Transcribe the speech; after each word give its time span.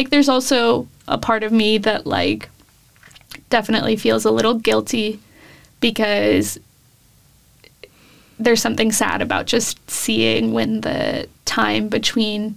Like 0.00 0.08
there's 0.08 0.30
also 0.30 0.88
a 1.08 1.18
part 1.18 1.42
of 1.42 1.52
me 1.52 1.76
that 1.76 2.06
like 2.06 2.48
definitely 3.50 3.96
feels 3.96 4.24
a 4.24 4.30
little 4.30 4.54
guilty 4.54 5.20
because 5.78 6.58
there's 8.38 8.62
something 8.62 8.92
sad 8.92 9.20
about 9.20 9.44
just 9.44 9.90
seeing 9.90 10.54
when 10.54 10.80
the 10.80 11.28
time 11.44 11.88
between 11.88 12.56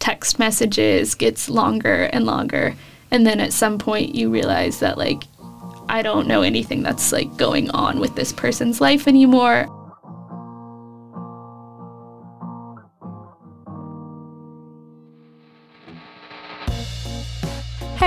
text 0.00 0.40
messages 0.40 1.14
gets 1.14 1.48
longer 1.48 2.10
and 2.12 2.26
longer 2.26 2.74
and 3.12 3.24
then 3.24 3.38
at 3.38 3.52
some 3.52 3.78
point 3.78 4.16
you 4.16 4.28
realize 4.28 4.80
that 4.80 4.98
like 4.98 5.22
I 5.88 6.02
don't 6.02 6.26
know 6.26 6.42
anything 6.42 6.82
that's 6.82 7.12
like 7.12 7.36
going 7.36 7.70
on 7.70 8.00
with 8.00 8.16
this 8.16 8.32
person's 8.32 8.80
life 8.80 9.06
anymore. 9.06 9.68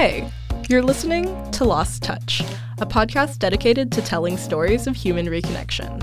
Hey, 0.02 0.32
you're 0.70 0.82
listening 0.82 1.26
to 1.52 1.66
Lost 1.66 2.04
Touch, 2.04 2.42
a 2.78 2.86
podcast 2.86 3.40
dedicated 3.40 3.92
to 3.92 4.02
telling 4.02 4.38
stories 4.38 4.88
of 4.88 4.96
human 4.96 5.26
reconnection. 5.26 6.02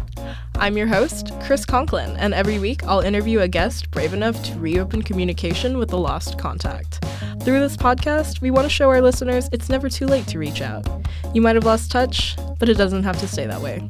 I'm 0.56 0.77
your 0.77 0.87
host, 0.87 1.32
Chris 1.41 1.64
Conklin, 1.64 2.14
and 2.18 2.34
every 2.34 2.59
week 2.59 2.84
I'll 2.84 3.01
interview 3.01 3.40
a 3.40 3.48
guest 3.48 3.90
brave 3.90 4.12
enough 4.12 4.42
to 4.42 4.59
reopen 4.59 5.01
communication 5.01 5.78
with 5.78 5.95
a 5.95 5.96
lost 5.96 6.37
contact. 6.37 7.06
Through 7.40 7.60
this 7.60 7.74
podcast, 7.74 8.42
we 8.42 8.51
want 8.51 8.66
to 8.66 8.68
show 8.68 8.90
our 8.90 9.01
listeners 9.01 9.48
it's 9.51 9.70
never 9.70 9.88
too 9.88 10.06
late 10.06 10.26
to 10.26 10.38
reach 10.38 10.60
out. 10.60 10.87
You 11.32 11.40
might 11.40 11.54
have 11.54 11.65
lost 11.65 11.90
touch, 11.90 12.37
but 12.59 12.68
it 12.68 12.74
doesn't 12.74 13.04
have 13.04 13.18
to 13.20 13.26
stay 13.26 13.46
that 13.46 13.62
way. 13.62 13.88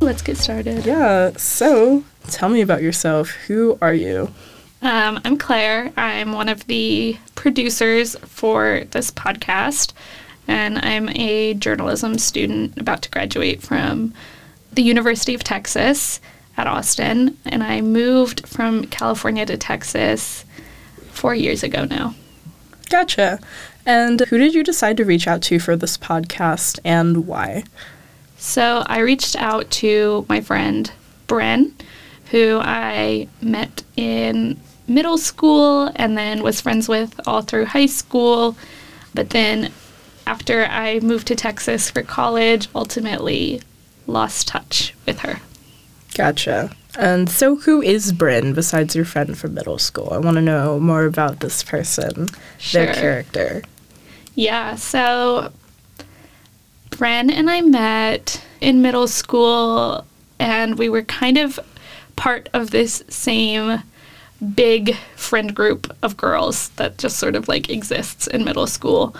Let's 0.00 0.22
get 0.22 0.38
started. 0.38 0.84
Yeah, 0.84 1.30
so 1.36 2.02
tell 2.30 2.48
me 2.48 2.60
about 2.60 2.82
yourself. 2.82 3.30
Who 3.46 3.78
are 3.80 3.94
you? 3.94 4.32
Um, 4.82 5.20
I'm 5.24 5.36
Claire. 5.36 5.92
I'm 5.96 6.32
one 6.32 6.48
of 6.48 6.66
the 6.66 7.16
producers 7.34 8.16
for 8.20 8.82
this 8.90 9.10
podcast, 9.10 9.92
and 10.48 10.78
I'm 10.78 11.08
a 11.10 11.54
journalism 11.54 12.18
student 12.18 12.78
about 12.78 13.02
to 13.02 13.10
graduate 13.10 13.62
from 13.62 14.12
the 14.72 14.82
University 14.82 15.34
of 15.34 15.44
Texas 15.44 16.20
at 16.56 16.66
Austin. 16.66 17.38
And 17.44 17.62
I 17.62 17.80
moved 17.80 18.46
from 18.48 18.86
California 18.86 19.46
to 19.46 19.56
Texas 19.56 20.44
four 21.10 21.34
years 21.34 21.62
ago 21.62 21.84
now. 21.84 22.14
Gotcha. 22.90 23.38
And 23.86 24.20
who 24.20 24.38
did 24.38 24.54
you 24.54 24.62
decide 24.62 24.96
to 24.96 25.04
reach 25.04 25.26
out 25.26 25.42
to 25.42 25.58
for 25.58 25.76
this 25.76 25.96
podcast 25.96 26.78
and 26.84 27.26
why? 27.26 27.64
So 28.36 28.82
I 28.86 28.98
reached 28.98 29.36
out 29.36 29.70
to 29.70 30.26
my 30.28 30.40
friend 30.40 30.90
Brynne, 31.28 31.72
who 32.32 32.58
I 32.60 33.28
met 33.40 33.84
in 33.96 34.58
middle 34.88 35.18
school 35.18 35.92
and 35.94 36.18
then 36.18 36.42
was 36.42 36.60
friends 36.60 36.88
with 36.88 37.20
all 37.26 37.42
through 37.42 37.66
high 37.66 37.86
school. 37.86 38.56
But 39.14 39.30
then 39.30 39.70
after 40.26 40.64
I 40.64 40.98
moved 41.00 41.26
to 41.28 41.36
Texas 41.36 41.90
for 41.90 42.02
college, 42.02 42.68
ultimately 42.74 43.60
lost 44.06 44.48
touch 44.48 44.94
with 45.06 45.20
her. 45.20 45.40
Gotcha. 46.14 46.70
And 46.98 47.28
so, 47.30 47.56
who 47.56 47.80
is 47.80 48.12
Brynne 48.12 48.54
besides 48.54 48.94
your 48.94 49.04
friend 49.06 49.36
from 49.38 49.54
middle 49.54 49.78
school? 49.78 50.08
I 50.12 50.18
want 50.18 50.34
to 50.36 50.42
know 50.42 50.78
more 50.80 51.04
about 51.04 51.40
this 51.40 51.62
person, 51.62 52.28
Sure. 52.58 52.84
their 52.84 52.94
character. 52.94 53.62
Yeah, 54.34 54.74
so 54.76 55.52
Brynne 56.90 57.30
and 57.30 57.50
I 57.50 57.60
met 57.62 58.42
in 58.60 58.82
middle 58.82 59.08
school, 59.08 60.06
and 60.38 60.78
we 60.78 60.88
were 60.90 61.02
kind 61.02 61.38
of 61.38 61.58
part 62.22 62.48
of 62.52 62.70
this 62.70 63.02
same 63.08 63.82
big 64.54 64.94
friend 65.16 65.56
group 65.56 65.92
of 66.04 66.16
girls 66.16 66.68
that 66.76 66.96
just 66.96 67.18
sort 67.18 67.34
of 67.34 67.48
like 67.48 67.68
exists 67.68 68.28
in 68.28 68.44
middle 68.44 68.68
school. 68.68 69.16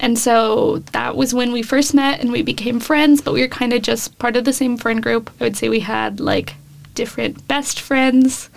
And 0.00 0.18
so 0.18 0.78
that 0.92 1.14
was 1.14 1.34
when 1.34 1.52
we 1.52 1.62
first 1.62 1.92
met 1.92 2.20
and 2.20 2.32
we 2.32 2.40
became 2.40 2.80
friends, 2.80 3.20
but 3.20 3.34
we 3.34 3.42
were 3.42 3.48
kind 3.48 3.74
of 3.74 3.82
just 3.82 4.18
part 4.18 4.34
of 4.34 4.46
the 4.46 4.54
same 4.54 4.78
friend 4.78 5.02
group. 5.02 5.30
I 5.38 5.44
would 5.44 5.58
say 5.58 5.68
we 5.68 5.80
had 5.80 6.20
like 6.20 6.54
different 6.94 7.46
best 7.48 7.80
friends. 7.80 8.48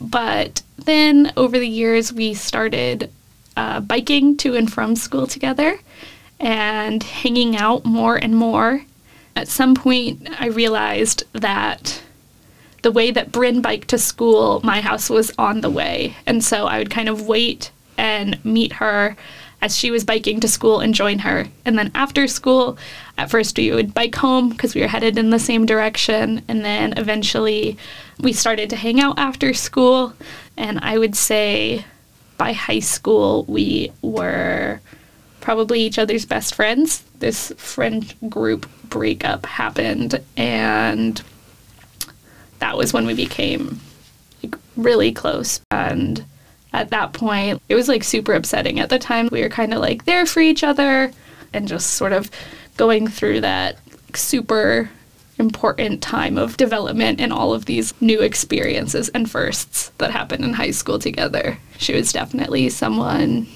But 0.00 0.62
then 0.76 1.32
over 1.36 1.56
the 1.56 1.68
years, 1.68 2.12
we 2.12 2.34
started 2.34 3.12
uh, 3.56 3.78
biking 3.78 4.38
to 4.38 4.56
and 4.56 4.72
from 4.72 4.96
school 4.96 5.28
together 5.28 5.78
and 6.40 7.00
hanging 7.04 7.56
out 7.56 7.84
more 7.84 8.16
and 8.16 8.34
more. 8.34 8.82
At 9.36 9.46
some 9.46 9.76
point, 9.76 10.28
I 10.40 10.46
realized 10.46 11.22
that 11.32 12.02
the 12.82 12.92
way 12.92 13.10
that 13.10 13.32
Brynne 13.32 13.62
biked 13.62 13.88
to 13.88 13.98
school, 13.98 14.60
my 14.64 14.80
house 14.80 15.10
was 15.10 15.32
on 15.38 15.60
the 15.60 15.70
way. 15.70 16.16
And 16.26 16.42
so 16.42 16.66
I 16.66 16.78
would 16.78 16.90
kind 16.90 17.08
of 17.08 17.26
wait 17.26 17.70
and 17.98 18.42
meet 18.44 18.74
her 18.74 19.16
as 19.62 19.76
she 19.76 19.90
was 19.90 20.04
biking 20.04 20.40
to 20.40 20.48
school 20.48 20.80
and 20.80 20.94
join 20.94 21.18
her. 21.18 21.46
And 21.66 21.78
then 21.78 21.90
after 21.94 22.26
school, 22.26 22.78
at 23.18 23.30
first 23.30 23.58
we 23.58 23.70
would 23.72 23.92
bike 23.92 24.14
home 24.14 24.48
because 24.48 24.74
we 24.74 24.80
were 24.80 24.88
headed 24.88 25.18
in 25.18 25.30
the 25.30 25.38
same 25.38 25.66
direction. 25.66 26.42
And 26.48 26.64
then 26.64 26.94
eventually 26.96 27.76
we 28.18 28.32
started 28.32 28.70
to 28.70 28.76
hang 28.76 29.00
out 29.00 29.18
after 29.18 29.52
school. 29.52 30.14
And 30.56 30.78
I 30.80 30.96
would 30.96 31.14
say 31.14 31.84
by 32.38 32.54
high 32.54 32.80
school, 32.80 33.44
we 33.48 33.92
were 34.00 34.80
probably 35.42 35.80
each 35.80 35.98
other's 35.98 36.24
best 36.24 36.54
friends. 36.54 37.02
This 37.18 37.52
friend 37.58 38.14
group 38.30 38.66
breakup 38.84 39.44
happened, 39.44 40.20
and 40.36 41.20
that 42.60 42.76
was 42.76 42.92
when 42.92 43.06
we 43.06 43.14
became 43.14 43.80
like 44.42 44.56
really 44.76 45.12
close. 45.12 45.60
And 45.70 46.24
at 46.72 46.90
that 46.90 47.12
point, 47.12 47.60
it 47.68 47.74
was 47.74 47.88
like 47.88 48.04
super 48.04 48.32
upsetting. 48.32 48.78
At 48.78 48.90
the 48.90 48.98
time, 48.98 49.28
we 49.32 49.42
were 49.42 49.48
kind 49.48 49.74
of 49.74 49.80
like 49.80 50.04
there 50.04 50.26
for 50.26 50.40
each 50.40 50.62
other 50.62 51.12
and 51.52 51.68
just 51.68 51.94
sort 51.94 52.12
of 52.12 52.30
going 52.76 53.08
through 53.08 53.40
that 53.40 53.78
like, 53.90 54.16
super 54.16 54.90
important 55.38 56.02
time 56.02 56.36
of 56.36 56.56
development 56.56 57.20
and 57.20 57.32
all 57.32 57.54
of 57.54 57.64
these 57.64 57.94
new 58.00 58.20
experiences 58.20 59.08
and 59.10 59.30
firsts 59.30 59.90
that 59.98 60.10
happened 60.10 60.44
in 60.44 60.52
high 60.52 60.70
school 60.70 60.98
together. 60.98 61.58
She 61.78 61.94
was 61.94 62.12
definitely 62.12 62.68
someone 62.68 63.46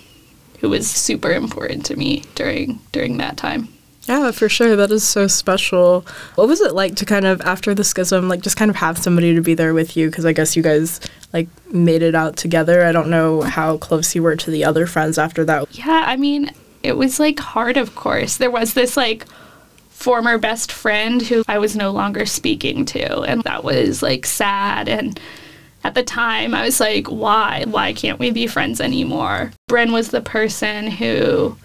who 0.60 0.70
was 0.70 0.90
super 0.90 1.30
important 1.30 1.84
to 1.86 1.96
me 1.96 2.24
during 2.34 2.80
during 2.90 3.18
that 3.18 3.36
time. 3.36 3.68
Yeah, 4.06 4.30
for 4.32 4.48
sure. 4.48 4.76
That 4.76 4.90
is 4.90 5.02
so 5.02 5.26
special. 5.26 6.04
What 6.34 6.48
was 6.48 6.60
it 6.60 6.74
like 6.74 6.96
to 6.96 7.06
kind 7.06 7.24
of, 7.24 7.40
after 7.42 7.74
the 7.74 7.84
schism, 7.84 8.28
like 8.28 8.42
just 8.42 8.56
kind 8.56 8.70
of 8.70 8.76
have 8.76 8.98
somebody 8.98 9.34
to 9.34 9.40
be 9.40 9.54
there 9.54 9.72
with 9.72 9.96
you? 9.96 10.10
Because 10.10 10.26
I 10.26 10.32
guess 10.32 10.56
you 10.56 10.62
guys 10.62 11.00
like 11.32 11.48
made 11.72 12.02
it 12.02 12.14
out 12.14 12.36
together. 12.36 12.84
I 12.84 12.92
don't 12.92 13.08
know 13.08 13.42
how 13.42 13.78
close 13.78 14.14
you 14.14 14.22
were 14.22 14.36
to 14.36 14.50
the 14.50 14.64
other 14.64 14.86
friends 14.86 15.18
after 15.18 15.44
that. 15.46 15.76
Yeah, 15.76 16.04
I 16.06 16.16
mean, 16.16 16.50
it 16.82 16.96
was 16.96 17.18
like 17.18 17.38
hard, 17.40 17.76
of 17.76 17.94
course. 17.94 18.36
There 18.36 18.50
was 18.50 18.74
this 18.74 18.96
like 18.96 19.26
former 19.88 20.36
best 20.36 20.70
friend 20.70 21.22
who 21.22 21.42
I 21.48 21.58
was 21.58 21.74
no 21.74 21.90
longer 21.90 22.26
speaking 22.26 22.84
to, 22.86 23.22
and 23.22 23.42
that 23.44 23.64
was 23.64 24.02
like 24.02 24.26
sad. 24.26 24.88
And 24.88 25.18
at 25.82 25.94
the 25.94 26.02
time, 26.02 26.54
I 26.54 26.64
was 26.64 26.78
like, 26.78 27.06
why? 27.06 27.64
Why 27.66 27.94
can't 27.94 28.18
we 28.18 28.30
be 28.30 28.46
friends 28.46 28.80
anymore? 28.80 29.52
Brynne 29.68 29.92
was 29.92 30.10
the 30.10 30.20
person 30.20 30.88
who 30.88 31.56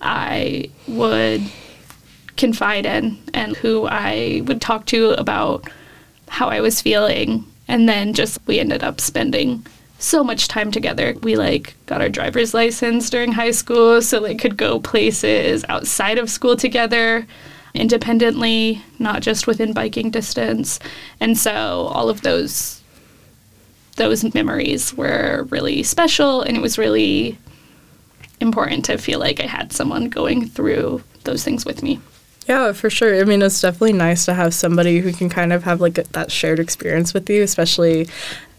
I 0.00 0.70
would 0.86 1.42
confide 2.36 2.86
in 2.86 3.18
and 3.34 3.56
who 3.56 3.86
I 3.86 4.42
would 4.46 4.60
talk 4.60 4.86
to 4.86 5.10
about 5.10 5.68
how 6.28 6.48
I 6.48 6.60
was 6.60 6.80
feeling. 6.80 7.44
And 7.68 7.88
then 7.88 8.14
just 8.14 8.38
we 8.46 8.58
ended 8.58 8.82
up 8.82 9.00
spending 9.00 9.64
so 9.98 10.24
much 10.24 10.48
time 10.48 10.70
together. 10.70 11.14
We 11.22 11.36
like 11.36 11.74
got 11.86 12.00
our 12.00 12.08
driver's 12.08 12.54
license 12.54 13.08
during 13.08 13.32
high 13.32 13.52
school 13.52 14.02
so 14.02 14.20
like 14.20 14.38
could 14.38 14.56
go 14.56 14.80
places 14.80 15.64
outside 15.68 16.18
of 16.18 16.30
school 16.30 16.56
together 16.56 17.26
independently, 17.74 18.82
not 18.98 19.22
just 19.22 19.46
within 19.46 19.72
biking 19.72 20.10
distance. 20.10 20.78
And 21.20 21.38
so 21.38 21.90
all 21.92 22.08
of 22.08 22.22
those 22.22 22.80
those 23.96 24.34
memories 24.34 24.94
were 24.94 25.46
really 25.50 25.82
special 25.82 26.40
and 26.40 26.56
it 26.56 26.60
was 26.60 26.78
really 26.78 27.38
important 28.40 28.86
to 28.86 28.96
feel 28.96 29.18
like 29.18 29.38
I 29.38 29.46
had 29.46 29.70
someone 29.70 30.08
going 30.08 30.48
through 30.48 31.02
those 31.24 31.44
things 31.44 31.66
with 31.66 31.82
me. 31.82 32.00
Yeah, 32.48 32.72
for 32.72 32.90
sure. 32.90 33.20
I 33.20 33.24
mean, 33.24 33.40
it's 33.40 33.60
definitely 33.60 33.92
nice 33.92 34.24
to 34.24 34.34
have 34.34 34.52
somebody 34.52 34.98
who 34.98 35.12
can 35.12 35.28
kind 35.28 35.52
of 35.52 35.62
have 35.62 35.80
like 35.80 35.98
a, 35.98 36.02
that 36.12 36.32
shared 36.32 36.58
experience 36.58 37.14
with 37.14 37.30
you, 37.30 37.42
especially 37.42 38.08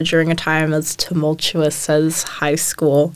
during 0.02 0.32
a 0.32 0.36
time 0.36 0.74
as 0.74 0.96
tumultuous 0.96 1.90
as 1.90 2.24
high 2.24 2.56
school. 2.56 3.14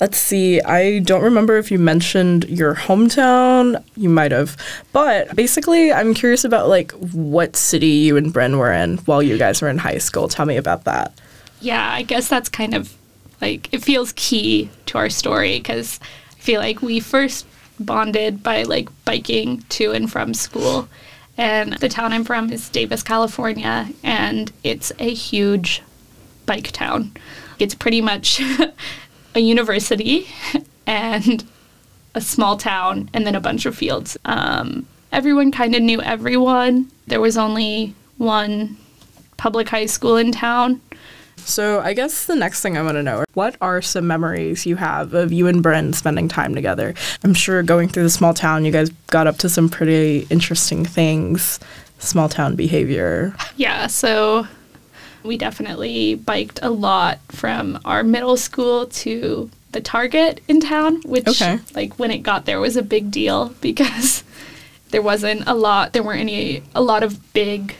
Let's 0.00 0.18
see, 0.18 0.60
I 0.62 1.00
don't 1.00 1.22
remember 1.22 1.56
if 1.56 1.70
you 1.70 1.78
mentioned 1.78 2.48
your 2.48 2.74
hometown. 2.74 3.82
You 3.96 4.08
might 4.08 4.32
have. 4.32 4.56
But 4.92 5.34
basically, 5.36 5.92
I'm 5.92 6.14
curious 6.14 6.44
about 6.44 6.68
like 6.68 6.92
what 6.92 7.54
city 7.54 7.86
you 7.86 8.16
and 8.16 8.32
Brynne 8.32 8.58
were 8.58 8.72
in 8.72 8.98
while 8.98 9.22
you 9.22 9.38
guys 9.38 9.62
were 9.62 9.68
in 9.68 9.78
high 9.78 9.98
school. 9.98 10.28
Tell 10.28 10.46
me 10.46 10.56
about 10.56 10.84
that. 10.84 11.12
Yeah, 11.60 11.92
I 11.92 12.02
guess 12.02 12.28
that's 12.28 12.48
kind 12.48 12.74
of 12.74 12.94
like 13.40 13.72
it 13.72 13.82
feels 13.84 14.12
key 14.14 14.70
to 14.86 14.98
our 14.98 15.10
story 15.10 15.58
because 15.58 16.00
I 16.36 16.40
feel 16.40 16.60
like 16.60 16.82
we 16.82 17.00
first 17.00 17.46
bonded 17.78 18.42
by 18.42 18.62
like 18.64 18.88
biking 19.04 19.62
to 19.70 19.92
and 19.92 20.10
from 20.10 20.34
school 20.34 20.88
and 21.38 21.74
the 21.74 21.88
town 21.88 22.12
I'm 22.12 22.24
from 22.24 22.50
is 22.52 22.68
Davis, 22.68 23.04
California, 23.04 23.88
and 24.02 24.50
it's 24.64 24.90
a 24.98 25.14
huge 25.14 25.82
bike 26.46 26.72
town. 26.72 27.12
It's 27.60 27.76
pretty 27.76 28.00
much 28.00 28.42
a 29.36 29.40
university 29.40 30.26
and 30.86 31.46
a 32.16 32.20
small 32.20 32.56
town, 32.56 33.08
and 33.14 33.24
then 33.24 33.36
a 33.36 33.40
bunch 33.40 33.66
of 33.66 33.76
fields. 33.76 34.16
Um, 34.24 34.86
everyone 35.12 35.52
kind 35.52 35.76
of 35.76 35.82
knew 35.82 36.02
everyone. 36.02 36.90
There 37.06 37.20
was 37.20 37.38
only 37.38 37.94
one 38.16 38.76
public 39.36 39.68
high 39.68 39.86
school 39.86 40.16
in 40.16 40.32
town. 40.32 40.80
So 41.44 41.80
I 41.80 41.94
guess 41.94 42.26
the 42.26 42.34
next 42.36 42.60
thing 42.60 42.76
I 42.76 42.82
want 42.82 42.96
to 42.96 43.02
know, 43.02 43.24
what 43.34 43.56
are 43.60 43.80
some 43.82 44.06
memories 44.06 44.66
you 44.66 44.76
have 44.76 45.14
of 45.14 45.32
you 45.32 45.46
and 45.46 45.62
Brynne 45.64 45.94
spending 45.94 46.28
time 46.28 46.54
together? 46.54 46.94
I'm 47.24 47.34
sure 47.34 47.62
going 47.62 47.88
through 47.88 48.02
the 48.04 48.10
small 48.10 48.34
town, 48.34 48.64
you 48.64 48.72
guys 48.72 48.90
got 49.08 49.26
up 49.26 49.38
to 49.38 49.48
some 49.48 49.68
pretty 49.68 50.26
interesting 50.30 50.84
things, 50.84 51.58
small 51.98 52.28
town 52.28 52.54
behavior. 52.56 53.34
Yeah, 53.56 53.86
so 53.86 54.46
we 55.22 55.36
definitely 55.36 56.14
biked 56.16 56.60
a 56.62 56.70
lot 56.70 57.18
from 57.30 57.80
our 57.84 58.02
middle 58.04 58.36
school 58.36 58.86
to 58.86 59.50
the 59.72 59.80
Target 59.80 60.40
in 60.48 60.60
town, 60.60 61.00
which 61.04 61.26
Okay. 61.28 61.58
like 61.74 61.98
when 61.98 62.10
it 62.10 62.18
got 62.18 62.46
there 62.46 62.60
was 62.60 62.76
a 62.76 62.82
big 62.82 63.10
deal 63.10 63.54
because 63.60 64.24
there 64.90 65.02
wasn't 65.02 65.42
a 65.46 65.54
lot 65.54 65.92
there 65.92 66.02
weren't 66.02 66.20
any 66.20 66.62
a 66.74 66.80
lot 66.80 67.02
of 67.02 67.32
big 67.34 67.74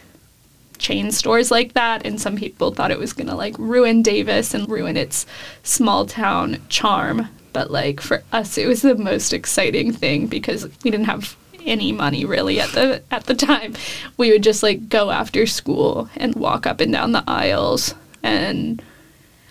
chain 0.78 1.10
stores 1.10 1.50
like 1.50 1.72
that 1.75 2.04
and 2.06 2.20
some 2.20 2.36
people 2.36 2.72
thought 2.72 2.90
it 2.90 2.98
was 2.98 3.12
going 3.12 3.26
to 3.26 3.34
like 3.34 3.56
ruin 3.58 4.02
Davis 4.02 4.54
and 4.54 4.69
ruin 4.69 4.96
its 4.96 5.26
small 5.62 6.06
town 6.06 6.60
charm 6.69 7.28
but 7.52 7.70
like 7.70 8.00
for 8.00 8.22
us 8.32 8.58
it 8.58 8.66
was 8.66 8.82
the 8.82 8.94
most 8.94 9.32
exciting 9.32 9.92
thing 9.92 10.26
because 10.26 10.64
we 10.82 10.90
didn't 10.90 11.06
have 11.06 11.36
any 11.64 11.92
money 11.92 12.25
really 12.25 12.60
at 12.60 12.70
the 12.70 13.02
at 13.10 13.26
the 13.26 13.34
time 13.34 13.75
we 14.16 14.30
would 14.30 14.42
just 14.42 14.62
like 14.62 14.88
go 14.88 15.10
after 15.10 15.44
school 15.44 16.08
and 16.16 16.34
walk 16.34 16.66
up 16.66 16.80
and 16.80 16.92
down 16.92 17.12
the 17.12 17.25
aisles 17.26 17.94
and 18.22 18.82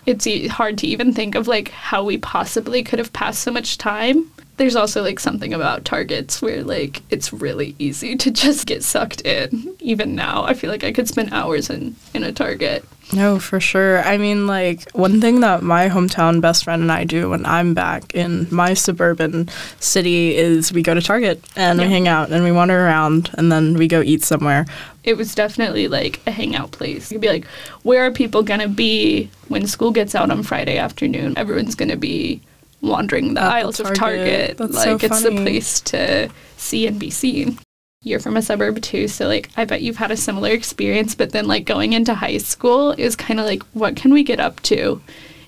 it's 0.08 0.26
hard 0.50 0.78
to 0.78 0.86
even 0.86 1.12
think 1.12 1.34
of 1.34 1.46
like 1.46 1.68
how 1.68 2.02
we 2.02 2.16
possibly 2.16 2.82
could 2.82 2.98
have 2.98 3.12
passed 3.12 3.42
so 3.42 3.50
much 3.50 3.76
time. 3.76 4.30
There's 4.58 4.76
also 4.76 5.02
like 5.02 5.18
something 5.20 5.54
about 5.54 5.84
targets 5.84 6.42
where 6.42 6.62
like 6.62 7.00
it's 7.10 7.32
really 7.32 7.74
easy 7.78 8.14
to 8.16 8.30
just 8.30 8.66
get 8.66 8.84
sucked 8.84 9.22
in. 9.22 9.74
Even 9.80 10.14
now, 10.14 10.42
I 10.44 10.54
feel 10.54 10.70
like 10.70 10.84
I 10.84 10.92
could 10.92 11.08
spend 11.08 11.32
hours 11.32 11.70
in 11.70 11.96
in 12.12 12.22
a 12.24 12.32
Target. 12.32 12.84
No, 13.10 13.38
for 13.38 13.58
sure. 13.58 14.02
I 14.02 14.18
mean, 14.18 14.46
like, 14.46 14.90
one 14.92 15.18
thing 15.18 15.40
that 15.40 15.62
my 15.62 15.88
hometown 15.88 16.42
best 16.42 16.64
friend 16.64 16.82
and 16.82 16.92
I 16.92 17.04
do 17.04 17.30
when 17.30 17.46
I'm 17.46 17.72
back 17.72 18.14
in 18.14 18.46
my 18.50 18.74
suburban 18.74 19.48
city 19.80 20.36
is 20.36 20.74
we 20.74 20.82
go 20.82 20.92
to 20.92 21.00
Target 21.00 21.42
and 21.56 21.78
Yeah. 21.78 21.86
we 21.86 21.90
hang 21.90 22.06
out 22.06 22.30
and 22.30 22.44
we 22.44 22.52
wander 22.52 22.78
around 22.78 23.30
and 23.38 23.50
then 23.50 23.78
we 23.78 23.88
go 23.88 24.02
eat 24.02 24.24
somewhere. 24.24 24.66
It 25.04 25.16
was 25.16 25.34
definitely 25.34 25.88
like 25.88 26.20
a 26.26 26.30
hangout 26.30 26.72
place. 26.72 27.10
You'd 27.10 27.22
be 27.22 27.28
like, 27.30 27.46
where 27.82 28.04
are 28.04 28.10
people 28.10 28.42
gonna 28.42 28.68
be 28.68 29.30
when 29.48 29.66
school 29.66 29.90
gets 29.90 30.14
out 30.14 30.30
on 30.30 30.42
Friday 30.42 30.76
afternoon? 30.76 31.32
Everyone's 31.38 31.74
gonna 31.74 31.96
be 31.96 32.42
wandering 32.80 33.34
the 33.34 33.40
At 33.40 33.48
the 33.48 33.54
aisles 33.54 33.80
of 33.80 33.94
Target. 33.94 34.58
That's 34.58 34.74
like 34.74 34.84
so 35.00 35.06
it's 35.06 35.22
the 35.22 35.30
place 35.30 35.80
to 35.82 36.30
see 36.56 36.86
and 36.86 36.98
be 36.98 37.10
seen. 37.10 37.58
You're 38.02 38.20
from 38.20 38.36
a 38.36 38.42
suburb 38.42 38.80
too, 38.80 39.08
so 39.08 39.26
like 39.26 39.50
I 39.56 39.64
bet 39.64 39.82
you've 39.82 39.96
had 39.96 40.10
a 40.10 40.16
similar 40.16 40.50
experience. 40.50 41.14
But 41.14 41.32
then 41.32 41.46
like 41.48 41.64
going 41.64 41.92
into 41.92 42.14
high 42.14 42.38
school 42.38 42.92
is 42.92 43.16
kind 43.16 43.40
of 43.40 43.46
like, 43.46 43.62
what 43.72 43.96
can 43.96 44.12
we 44.12 44.22
get 44.22 44.38
up 44.40 44.60
to 44.62 45.00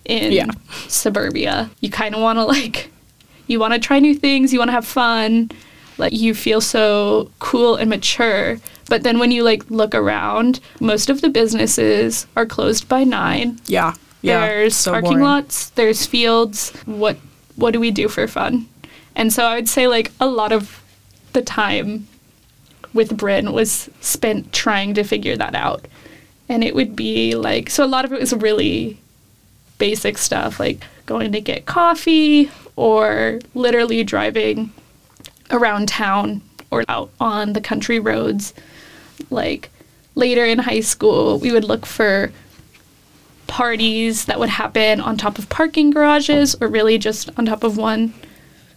in 0.04 0.32
Yeah. 0.32 0.46
suburbia? 0.88 1.70
You 1.80 1.90
kind 1.90 2.14
of 2.14 2.20
want 2.20 2.38
to 2.38 2.44
like, 2.44 2.90
you 3.46 3.60
want 3.60 3.74
to 3.74 3.78
try 3.80 4.00
new 4.00 4.14
things. 4.14 4.52
You 4.52 4.58
want 4.58 4.68
to 4.68 4.72
have 4.72 4.86
fun. 4.86 5.50
Like 5.98 6.12
you 6.12 6.34
feel 6.34 6.60
so 6.60 7.30
cool 7.38 7.76
and 7.76 7.88
mature. 7.90 8.58
But 8.88 9.04
then 9.04 9.20
when 9.20 9.30
you 9.30 9.44
like 9.44 9.70
look 9.70 9.94
around, 9.94 10.58
most 10.80 11.08
of 11.10 11.20
the 11.20 11.28
businesses 11.28 12.26
are 12.34 12.46
closed 12.46 12.88
by 12.88 13.04
nine. 13.04 13.60
Yeah. 13.66 13.94
Yeah. 14.22 14.40
There's 14.40 14.76
so 14.76 14.92
parking 14.92 15.10
boring. 15.10 15.24
lots, 15.24 15.70
there's 15.70 16.06
fields. 16.06 16.70
What 16.84 17.16
what 17.56 17.72
do 17.72 17.80
we 17.80 17.90
do 17.90 18.08
for 18.08 18.26
fun? 18.26 18.68
And 19.14 19.32
so 19.32 19.44
I 19.44 19.54
would 19.54 19.68
say 19.68 19.86
like 19.86 20.12
a 20.20 20.26
lot 20.26 20.52
of 20.52 20.82
the 21.32 21.42
time 21.42 22.06
with 22.92 23.16
Brynne 23.16 23.52
was 23.52 23.88
spent 24.00 24.52
trying 24.52 24.94
to 24.94 25.04
figure 25.04 25.36
that 25.36 25.54
out. 25.54 25.86
And 26.48 26.64
it 26.64 26.74
would 26.74 26.96
be 26.96 27.34
like 27.34 27.70
so 27.70 27.84
a 27.84 27.86
lot 27.86 28.04
of 28.04 28.12
it 28.12 28.20
was 28.20 28.32
really 28.32 28.98
basic 29.78 30.18
stuff 30.18 30.60
like 30.60 30.84
going 31.06 31.32
to 31.32 31.40
get 31.40 31.66
coffee 31.66 32.50
or 32.76 33.40
literally 33.54 34.04
driving 34.04 34.72
around 35.50 35.88
town 35.88 36.42
or 36.70 36.84
out 36.88 37.10
on 37.18 37.52
the 37.52 37.60
country 37.60 37.98
roads. 37.98 38.54
Like 39.30 39.70
later 40.14 40.44
in 40.44 40.58
high 40.58 40.80
school, 40.80 41.38
we 41.38 41.52
would 41.52 41.64
look 41.64 41.86
for 41.86 42.32
parties 43.50 44.26
that 44.26 44.38
would 44.38 44.48
happen 44.48 45.00
on 45.00 45.16
top 45.16 45.36
of 45.38 45.48
parking 45.48 45.90
garages 45.90 46.54
or 46.60 46.68
really 46.68 46.96
just 46.98 47.28
on 47.36 47.46
top 47.46 47.64
of 47.64 47.76
one 47.76 48.14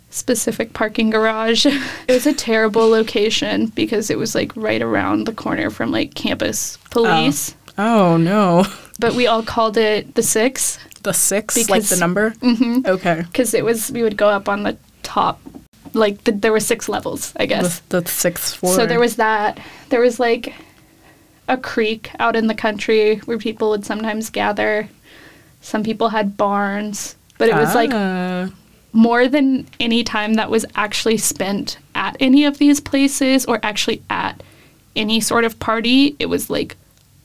specific 0.09 0.73
parking 0.73 1.09
garage. 1.11 1.65
it 2.07 2.11
was 2.11 2.25
a 2.25 2.33
terrible 2.33 2.87
location 2.89 3.67
because 3.67 4.09
it 4.09 4.17
was 4.17 4.33
like 4.35 4.51
right 4.55 4.81
around 4.81 5.25
the 5.25 5.31
corner 5.33 5.69
from 5.69 5.91
like 5.91 6.15
campus 6.15 6.77
police. 6.89 7.55
Oh, 7.77 8.17
no. 8.17 8.65
But 8.99 9.13
we 9.13 9.27
all 9.27 9.43
called 9.43 9.77
it 9.77 10.15
the 10.15 10.23
six 10.23 10.79
The 11.03 11.13
six, 11.13 11.55
like 11.57 11.67
Because- 11.67 11.89
the 11.89 11.97
number? 11.97 12.31
Mhm. 12.41 12.85
Okay. 12.87 13.23
because 13.27 13.53
it 13.53 13.63
was 13.63 13.91
we 13.91 14.01
would 14.03 14.17
go 14.17 14.29
up 14.29 14.49
on 14.49 14.63
the 14.63 14.77
top 15.03 15.39
like 15.93 16.23
the, 16.23 16.31
there 16.31 16.51
were 16.51 16.59
six 16.61 16.89
levels 16.89 17.33
i 17.37 17.45
guess 17.45 17.79
The, 17.89 18.01
the 18.01 18.09
sixth 18.09 18.55
floor. 18.55 18.73
so 18.75 18.85
there 18.87 18.99
was 18.99 19.17
that 19.17 19.59
there 19.89 19.99
was 20.01 20.19
like 20.19 20.55
a 21.47 21.57
creek 21.57 22.09
out 22.19 22.35
in 22.35 22.47
the 22.47 22.53
country 22.55 23.17
where 23.25 23.37
people 23.37 23.69
would 23.69 23.85
sometimes 23.85 24.29
gather 24.29 24.87
some 25.61 25.83
people 25.83 26.09
had 26.09 26.37
barns 26.37 27.15
but 27.37 27.49
it 27.49 27.55
was 27.55 27.73
like 27.75 27.91
Ah. 27.93 28.49
more 28.93 29.27
than 29.27 29.67
any 29.79 30.03
time 30.03 30.35
that 30.35 30.49
was 30.49 30.65
actually 30.75 31.17
spent 31.17 31.77
at 31.95 32.15
any 32.19 32.45
of 32.45 32.57
these 32.59 32.79
places 32.79 33.45
or 33.45 33.59
actually 33.63 34.01
at 34.09 34.41
any 34.95 35.19
sort 35.19 35.43
of 35.43 35.59
party 35.59 36.15
it 36.19 36.27
was 36.27 36.49
like 36.49 36.75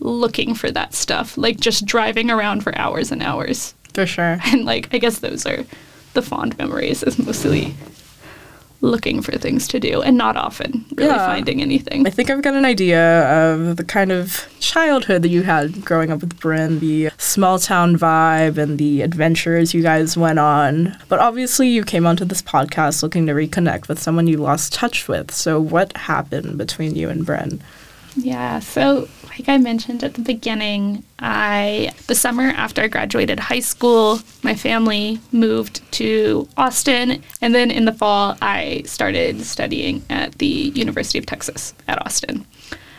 looking 0.01 0.55
for 0.55 0.71
that 0.71 0.95
stuff 0.95 1.37
like 1.37 1.59
just 1.61 1.85
driving 1.85 2.31
around 2.31 2.63
for 2.63 2.77
hours 2.79 3.11
and 3.13 3.23
hours 3.23 3.75
For 3.95 4.07
sure. 4.07 4.39
and 4.47 4.65
like 4.65 4.93
I 4.95 4.99
guess 4.99 5.19
those 5.21 5.45
are 5.47 5.65
the 6.15 6.23
fond 6.23 6.57
memories 6.59 7.03
is 7.03 7.19
mostly 7.19 7.75
looking 8.81 9.21
for 9.21 9.33
things 9.33 9.67
to 9.67 9.81
do 9.81 10.01
and 10.03 10.17
not 10.17 10.37
often 10.37 10.85
really 10.95 11.11
Yeah. 11.11 11.27
finding 11.27 11.61
anything. 11.61 12.07
I 12.07 12.11
think 12.11 12.31
I've 12.31 12.43
got 12.43 12.55
an 12.55 12.65
idea 12.65 13.23
of 13.53 13.77
the 13.77 13.83
kind 13.85 14.13
of 14.13 14.47
childhood 14.61 15.23
that 15.23 15.31
you 15.31 15.43
had 15.43 15.85
growing 15.85 16.13
up 16.13 16.21
with 16.21 16.39
Brynne, 16.39 16.79
the 16.79 17.11
small 17.19 17.59
town 17.59 17.97
vibe 17.99 18.57
and 18.57 18.79
the 18.79 19.03
adventures 19.03 19.75
you 19.75 19.83
guys 19.83 20.17
went 20.17 20.39
on. 20.39 20.97
But 21.09 21.19
obviously, 21.19 21.69
you 21.69 21.83
came 21.83 22.07
onto 22.07 22.25
this 22.25 22.41
podcast 22.43 23.03
looking 23.03 23.27
to 23.27 23.33
reconnect 23.33 23.89
with 23.89 23.99
someone 23.99 24.29
you 24.29 24.37
lost 24.37 24.73
touch 24.73 25.09
with. 25.09 25.33
So, 25.33 25.61
what 25.61 25.97
happened 25.97 26.57
between 26.57 26.95
you 26.95 27.09
and 27.09 27.27
Brynne? 27.27 27.59
Yeah, 28.17 28.61
so 28.61 29.09
like 29.39 29.49
I 29.49 29.59
mentioned 29.59 30.03
at 30.03 30.15
the 30.15 30.21
beginning, 30.21 31.05
I 31.19 31.93
the 32.07 32.15
summer 32.15 32.43
after 32.43 32.83
I 32.83 32.89
graduated 32.89 33.39
high 33.39 33.61
school, 33.61 34.21
my 34.43 34.55
family 34.55 35.21
moved 35.31 35.81
to 35.93 36.49
Austin, 36.57 37.23
and 37.41 37.55
then 37.55 37.71
in 37.71 37.85
the 37.85 37.93
fall 37.93 38.37
I 38.43 38.83
started 38.85 39.43
studying 39.43 40.03
at 40.11 40.39
the 40.39 40.47
University 40.75 41.19
of 41.19 41.27
Texas 41.27 41.73
at 41.87 42.05
Austin. 42.05 42.47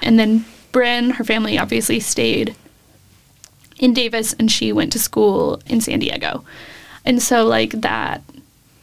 And 0.01 0.17
then 0.17 0.45
Brynne, 0.71 1.13
her 1.13 1.23
family 1.23 1.57
obviously 1.57 1.99
stayed 1.99 2.55
in 3.77 3.93
Davis 3.93 4.33
and 4.33 4.49
she 4.51 4.71
went 4.71 4.93
to 4.93 4.99
school 4.99 5.61
in 5.65 5.81
San 5.81 5.99
Diego. 5.99 6.45
And 7.03 7.21
so 7.21 7.45
like 7.45 7.71
that 7.81 8.21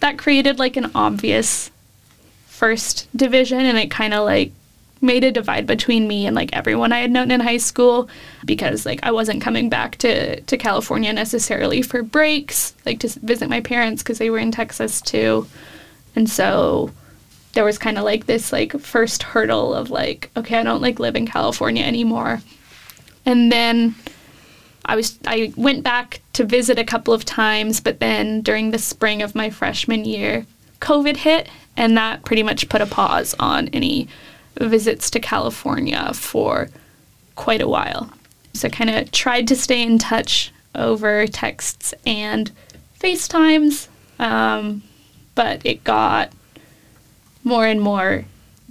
that 0.01 0.19
created 0.19 0.59
like 0.59 0.77
an 0.77 0.91
obvious 0.95 1.71
first 2.47 3.09
division 3.17 3.61
and 3.61 3.79
it 3.79 3.91
kind 3.91 4.13
of 4.13 4.25
like 4.25 4.53
made 5.07 5.25
a 5.25 5.33
divide 5.33 5.67
between 5.67 6.07
me 6.07 6.27
and 6.27 6.37
like 6.37 6.51
everyone 6.53 6.93
I 6.93 6.99
had 6.99 7.11
known 7.11 7.31
in 7.31 7.41
high 7.41 7.57
school 7.57 8.09
because 8.45 8.85
like 8.85 9.01
I 9.03 9.13
wasn't 9.13 9.43
coming 9.43 9.69
back 9.69 9.97
to 9.99 10.41
to 10.41 10.57
California 10.57 11.13
necessarily 11.13 11.83
for 11.83 12.03
breaks 12.03 12.75
like 12.85 13.01
to 13.01 13.09
visit 13.21 13.49
my 13.49 13.61
parents 13.61 14.03
because 14.03 14.19
they 14.19 14.31
were 14.31 14.39
in 14.39 14.53
Texas 14.53 15.01
too. 15.01 15.47
And 16.15 16.29
so 16.29 16.91
there 17.53 17.65
was 17.65 17.79
kind 17.79 17.97
of 17.97 18.05
like 18.05 18.27
this 18.27 18.53
like 18.53 18.79
first 18.81 19.23
hurdle 19.23 19.73
of 19.73 19.91
like 19.91 20.31
okay 20.37 20.59
I 20.59 20.63
don't 20.63 20.83
like 20.83 20.99
live 20.99 21.17
in 21.17 21.27
California 21.27 21.85
anymore. 21.85 22.43
And 23.25 23.51
then 23.51 23.95
I 24.87 24.95
was 24.97 25.19
I 25.27 25.53
went 25.57 25.83
back 25.83 26.21
to 26.35 26.45
visit 26.45 26.79
a 26.79 26.85
couple 26.85 27.13
of 27.13 27.25
times, 27.25 27.81
but 27.81 28.01
then 28.01 28.41
during 28.41 28.71
the 28.71 28.79
spring 28.79 29.21
of 29.21 29.35
my 29.35 29.51
freshman 29.51 30.05
year, 30.05 30.47
COVID 30.81 31.17
hit, 31.19 31.49
and 31.77 31.97
that 31.97 32.25
pretty 32.25 32.43
much 32.43 32.69
put 32.69 32.81
a 32.81 32.87
pause 32.87 33.35
on 33.39 33.69
any 33.69 34.09
visits 34.61 35.11
to 35.11 35.21
California 35.21 36.13
for 36.15 36.69
quite 37.35 37.61
a 37.61 37.69
while. 37.69 38.11
So 38.55 38.69
kind 38.69 38.91
of 38.91 39.11
tried 39.13 39.49
to 39.49 39.57
stay 39.57 39.83
in 39.83 39.99
touch 39.99 40.53
over 40.75 41.27
texts 41.27 41.95
and 42.07 42.51
FaceTimes, 43.01 43.89
um, 44.19 44.83
but 45.35 45.61
it 45.65 45.85
got 45.85 46.33
more 47.45 47.67
and 47.67 47.81
more 47.81 48.25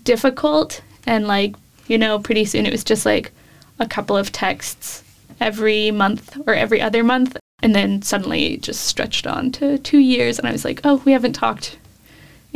difficult 0.04 0.82
and 1.06 1.28
like 1.28 1.56
you 1.88 1.98
know, 1.98 2.20
pretty 2.20 2.46
soon 2.46 2.66
it 2.66 2.72
was 2.72 2.84
just 2.84 3.06
like 3.06 3.32
a 3.80 3.88
couple 3.88 4.18
of 4.18 4.32
texts 4.32 5.04
every 5.40 5.92
month 5.92 6.38
or 6.48 6.54
every 6.54 6.82
other 6.82 7.04
month. 7.04 7.38
And 7.62 7.74
then 7.74 8.02
suddenly 8.02 8.54
it 8.54 8.62
just 8.62 8.84
stretched 8.84 9.26
on 9.28 9.52
to 9.54 9.78
two 9.78 10.00
years. 10.00 10.40
And 10.40 10.48
I 10.48 10.52
was 10.52 10.66
like, 10.66 10.82
oh, 10.84 11.02
we 11.06 11.12
haven't 11.12 11.34
talked 11.34 11.78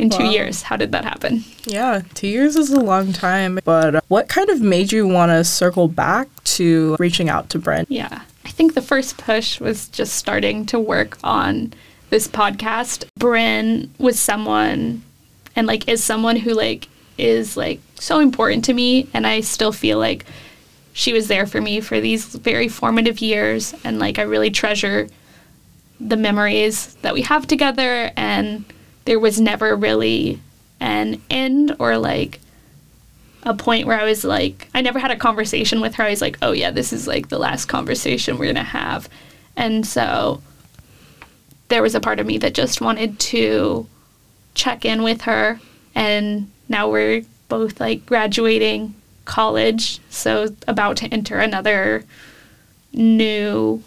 in 0.00 0.10
two 0.10 0.24
years. 0.24 0.62
How 0.62 0.76
did 0.76 0.92
that 0.92 1.04
happen? 1.04 1.44
Yeah, 1.64 2.02
two 2.14 2.26
years 2.26 2.56
is 2.56 2.70
a 2.70 2.80
long 2.80 3.12
time. 3.12 3.60
But 3.64 3.96
uh, 3.96 4.00
what 4.08 4.28
kind 4.28 4.48
of 4.48 4.60
made 4.60 4.92
you 4.92 5.06
want 5.06 5.30
to 5.30 5.44
circle 5.44 5.88
back 5.88 6.28
to 6.44 6.96
reaching 6.98 7.28
out 7.28 7.50
to 7.50 7.58
Brynne? 7.58 7.86
Yeah. 7.88 8.22
I 8.44 8.48
think 8.48 8.74
the 8.74 8.82
first 8.82 9.18
push 9.18 9.60
was 9.60 9.88
just 9.88 10.14
starting 10.14 10.64
to 10.66 10.80
work 10.80 11.18
on 11.22 11.74
this 12.08 12.26
podcast. 12.26 13.04
Brynne 13.18 13.90
was 13.98 14.18
someone 14.18 15.02
and 15.54 15.66
like 15.66 15.88
is 15.88 16.02
someone 16.02 16.36
who 16.36 16.54
like 16.54 16.88
is 17.18 17.56
like 17.56 17.80
so 17.96 18.18
important 18.18 18.64
to 18.64 18.72
me 18.72 19.08
and 19.12 19.26
I 19.26 19.40
still 19.40 19.72
feel 19.72 19.98
like 19.98 20.24
she 20.92 21.12
was 21.12 21.28
there 21.28 21.46
for 21.46 21.60
me 21.60 21.80
for 21.80 22.00
these 22.00 22.24
very 22.36 22.68
formative 22.68 23.20
years 23.20 23.74
and 23.84 23.98
like 23.98 24.18
I 24.18 24.22
really 24.22 24.50
treasure 24.50 25.08
the 26.00 26.16
memories 26.16 26.94
that 27.02 27.12
we 27.12 27.22
have 27.22 27.46
together 27.46 28.10
and 28.16 28.64
there 29.04 29.18
was 29.18 29.40
never 29.40 29.74
really 29.76 30.40
an 30.80 31.20
end 31.30 31.76
or 31.78 31.98
like 31.98 32.40
a 33.42 33.54
point 33.54 33.86
where 33.86 33.98
I 33.98 34.04
was 34.04 34.24
like, 34.24 34.68
I 34.74 34.80
never 34.80 34.98
had 34.98 35.10
a 35.10 35.16
conversation 35.16 35.80
with 35.80 35.94
her. 35.94 36.04
I 36.04 36.10
was 36.10 36.20
like, 36.20 36.38
oh 36.42 36.52
yeah, 36.52 36.70
this 36.70 36.92
is 36.92 37.06
like 37.06 37.28
the 37.28 37.38
last 37.38 37.66
conversation 37.66 38.38
we're 38.38 38.46
gonna 38.46 38.62
have. 38.62 39.08
And 39.56 39.86
so 39.86 40.42
there 41.68 41.82
was 41.82 41.94
a 41.94 42.00
part 42.00 42.20
of 42.20 42.26
me 42.26 42.38
that 42.38 42.54
just 42.54 42.80
wanted 42.80 43.18
to 43.18 43.86
check 44.54 44.84
in 44.84 45.02
with 45.02 45.22
her. 45.22 45.60
And 45.94 46.50
now 46.68 46.90
we're 46.90 47.24
both 47.48 47.80
like 47.80 48.04
graduating 48.06 48.94
college, 49.24 50.00
so 50.10 50.48
about 50.66 50.96
to 50.98 51.06
enter 51.08 51.38
another 51.38 52.04
new 52.92 53.82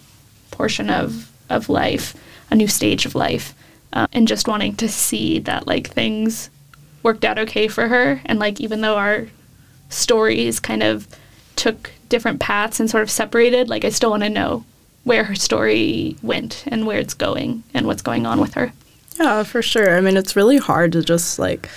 portion 0.52 0.90
of, 0.90 1.32
of 1.50 1.70
life, 1.70 2.16
a 2.50 2.56
new 2.56 2.68
stage 2.68 3.06
of 3.06 3.16
life. 3.16 3.54
Uh, 3.94 4.08
and 4.12 4.28
just 4.28 4.48
wanting 4.48 4.76
to 4.76 4.90
see 4.90 5.38
that 5.38 5.68
like 5.68 5.88
things 5.88 6.50
worked 7.04 7.24
out 7.24 7.38
okay 7.38 7.68
for 7.68 7.88
her. 7.88 8.20
And 8.26 8.40
like, 8.40 8.60
even 8.60 8.82
though 8.82 8.98
our 8.98 9.28
stories 9.90 10.60
kind 10.60 10.82
of 10.82 11.08
took 11.56 11.92
different 12.10 12.40
paths 12.40 12.80
and 12.80 12.90
sort 12.90 13.04
of 13.04 13.12
separated, 13.12 13.70
like, 13.70 13.86
I 13.86 13.90
still 13.90 14.10
want 14.10 14.24
to 14.24 14.30
know 14.30 14.66
where 15.04 15.26
her 15.26 15.36
story 15.36 16.16
went 16.24 16.64
and 16.66 16.88
where 16.88 16.98
it's 16.98 17.14
going 17.14 17.64
and 17.74 17.86
what's 17.86 18.02
going 18.02 18.26
on 18.26 18.40
with 18.40 18.56
her. 18.56 18.74
Yeah, 19.20 19.44
for 19.44 19.62
sure. 19.62 19.96
I 19.96 20.02
mean, 20.02 20.18
it's 20.18 20.36
really 20.36 20.58
hard 20.58 20.92
to 20.94 21.04
just 21.04 21.38
like, 21.38 21.70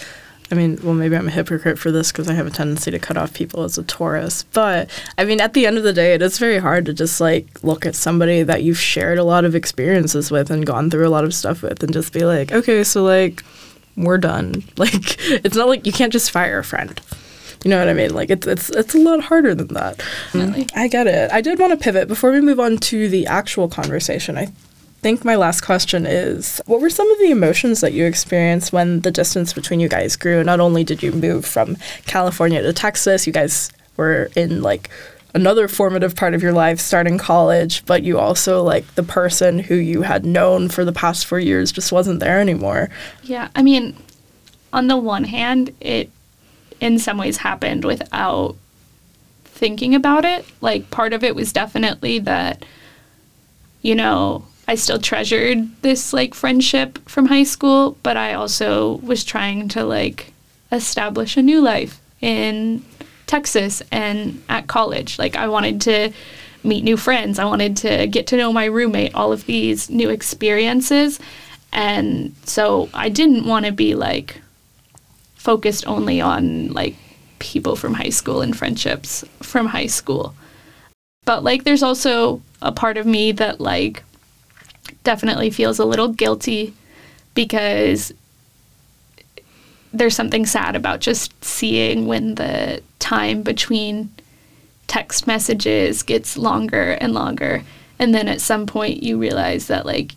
I 0.51 0.55
mean, 0.55 0.79
well, 0.83 0.95
maybe 0.95 1.17
I'm 1.17 1.27
a 1.27 1.33
hypocrite 1.33 1.79
for 1.79 1.91
this 1.91 2.13
because 2.13 2.29
I 2.29 2.35
have 2.35 2.47
a 2.47 2.51
tendency 2.51 2.91
to 2.93 2.99
cut 2.99 3.17
off 3.17 3.35
people 3.35 3.65
as 3.65 3.79
a 3.79 3.83
Taurus. 3.83 4.45
But 4.53 4.89
I 5.19 5.25
mean, 5.25 5.41
at 5.41 5.55
the 5.55 5.67
end 5.67 5.77
of 5.77 5.83
the 5.83 5.93
day, 5.93 6.15
it 6.15 6.23
is 6.23 6.39
very 6.39 6.59
hard 6.59 6.87
to 6.87 6.95
just 6.95 7.21
like 7.21 7.65
look 7.65 7.85
at 7.85 7.97
somebody 7.97 8.43
that 8.45 8.63
you've 8.63 8.79
shared 8.79 9.19
a 9.19 9.25
lot 9.25 9.45
of 9.45 9.55
experiences 9.55 10.31
with 10.31 10.51
and 10.51 10.65
gone 10.65 10.89
through 10.89 11.07
a 11.07 11.11
lot 11.11 11.25
of 11.25 11.35
stuff 11.35 11.63
with 11.63 11.83
and 11.83 11.93
just 11.93 12.13
be 12.13 12.25
like, 12.25 12.53
okay, 12.53 12.85
so 12.85 13.03
like, 13.03 13.43
we're 13.97 14.19
done. 14.19 14.63
Like, 14.77 15.17
it's 15.45 15.57
not 15.57 15.69
like 15.69 15.87
you 15.87 15.93
can't 15.93 16.13
just 16.13 16.31
fire 16.31 16.59
a 16.59 16.65
friend. 16.65 17.01
You 17.65 17.71
know 17.71 17.79
what 17.79 17.89
I 17.89 17.95
mean? 17.95 18.15
Like 18.15 18.31
it's 18.31 18.47
it's 18.47 18.71
it's 18.71 18.95
a 18.95 18.99
lot 18.99 19.21
harder 19.21 19.55
than 19.55 19.69
that. 19.69 20.01
I 20.77 20.87
get 20.87 21.09
it. 21.09 21.33
I 21.33 21.41
did 21.41 21.59
want 21.59 21.73
to 21.73 21.77
pivot 21.77 22.07
before 22.07 22.31
we 22.31 22.41
move 22.41 22.61
on 22.61 22.77
to 22.79 23.09
the 23.09 23.27
actual 23.27 23.69
conversation. 23.69 24.39
I 24.39 24.53
think 25.07 25.25
my 25.25 25.37
last 25.37 25.61
question 25.61 26.05
is 26.05 26.61
what 26.67 26.81
were 26.81 26.91
some 26.91 27.09
of 27.13 27.19
the 27.21 27.31
emotions 27.31 27.81
that 27.81 27.93
you 27.93 28.05
experienced 28.07 28.73
when 28.73 29.03
the 29.03 29.11
distance 29.13 29.53
between 29.53 29.79
you 29.79 29.89
guys 29.89 30.17
grew? 30.17 30.43
Not 30.43 30.59
only 30.59 30.83
did 30.83 31.01
you 31.01 31.13
move 31.13 31.47
from 31.47 31.77
California 32.07 32.61
to 32.61 32.73
Texas, 32.73 33.25
you 33.25 33.33
guys 33.33 33.71
were 33.97 34.33
in 34.35 34.63
like 34.63 34.91
another 35.33 35.69
formative 35.69 36.17
part 36.17 36.35
of 36.35 36.43
your 36.43 36.53
life 36.53 36.81
starting 36.81 37.19
college, 37.19 37.87
but 37.87 38.03
you 38.03 38.19
also 38.19 38.65
like 38.65 38.97
the 38.97 39.05
person 39.05 39.61
who 39.61 39.77
you 39.77 40.03
had 40.03 40.27
known 40.27 40.69
for 40.69 40.85
the 40.85 40.93
past 40.93 41.25
4 41.27 41.39
years 41.39 41.71
just 41.71 41.93
wasn't 41.93 42.19
there 42.19 42.41
anymore. 42.41 42.91
Yeah, 43.23 43.47
I 43.55 43.63
mean, 43.63 43.97
on 44.73 44.89
the 44.89 44.97
one 44.97 45.23
hand, 45.23 45.73
it 45.81 46.11
in 46.81 46.99
some 46.99 47.17
ways 47.17 47.37
happened 47.37 47.85
without 47.85 48.57
thinking 49.45 49.95
about 49.95 50.25
it. 50.25 50.45
Like, 50.61 50.91
part 50.91 51.13
of 51.13 51.23
it 51.23 51.37
was 51.37 51.53
definitely 51.53 52.19
that, 52.19 52.65
you 53.83 53.95
know, 53.95 54.45
I 54.69 54.75
still 54.75 54.99
treasured 54.99 55.69
this 55.83 56.13
like 56.13 56.35
friendship 56.35 56.99
from 57.09 57.27
high 57.27 57.45
school, 57.45 57.97
but 58.03 58.17
I 58.17 58.35
also 58.35 58.97
was 58.97 59.25
trying 59.25 59.69
to 59.69 59.85
like 59.85 60.33
establish 60.73 61.37
a 61.37 61.43
new 61.43 61.61
life 61.61 62.01
in 62.21 62.85
Texas 63.27 63.83
and 63.93 64.43
at 64.49 64.67
college. 64.67 65.19
Like, 65.19 65.37
I 65.37 65.49
wanted 65.49 65.81
to 65.83 66.13
meet 66.65 66.83
new 66.83 66.97
friends, 66.97 67.39
I 67.39 67.45
wanted 67.45 67.77
to 67.79 68.07
get 68.09 68.27
to 68.29 68.37
know 68.37 68.53
my 68.53 68.65
roommate, 68.65 69.15
all 69.15 69.33
of 69.33 69.47
these 69.47 69.89
new 69.89 70.11
experiences. 70.11 71.21
And 71.73 72.35
so 72.45 72.89
I 72.93 73.09
didn't 73.09 73.47
want 73.47 73.67
to 73.67 73.73
be 73.73 73.95
like 73.95 74.41
focused 75.37 75.87
only 75.87 76.21
on 76.21 76.73
like 76.73 76.97
people 77.39 77.77
from 77.77 77.95
high 77.95 78.11
school 78.11 78.41
and 78.41 78.57
friendships 78.57 79.25
from 79.43 79.67
high 79.67 79.87
school. 79.87 80.35
But 81.25 81.45
like 81.45 81.65
there's 81.65 81.83
also 81.83 82.43
a 82.63 82.73
part 82.73 82.97
of 82.97 83.07
me 83.07 83.31
that 83.33 83.61
like 83.61 84.03
definitely 85.05 85.51
feels 85.51 85.79
a 85.79 85.85
little 85.85 86.09
guilty 86.09 86.75
because 87.35 88.13
there's 89.93 90.17
something 90.17 90.47
sad 90.47 90.77
about 90.77 91.01
just 91.01 91.45
seeing 91.45 92.07
when 92.07 92.35
the 92.35 92.83
time 92.99 93.43
between 93.43 94.11
text 94.87 95.27
messages 95.27 96.03
gets 96.03 96.37
longer 96.37 96.93
and 96.93 97.13
longer 97.15 97.63
and 97.99 98.15
then 98.15 98.29
at 98.29 98.41
some 98.41 98.67
point 98.67 99.03
you 99.03 99.19
realize 99.19 99.67
that 99.69 99.87
like 99.87 100.15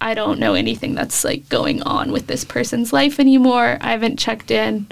I 0.00 0.14
don't 0.14 0.40
know 0.40 0.54
anything 0.54 0.94
that's 0.94 1.24
like 1.24 1.48
going 1.48 1.82
on 1.82 2.10
with 2.10 2.26
this 2.26 2.44
person's 2.44 2.92
life 2.92 3.20
anymore. 3.20 3.76
I 3.80 3.90
haven't 3.90 4.18
checked 4.18 4.50
in. 4.50 4.86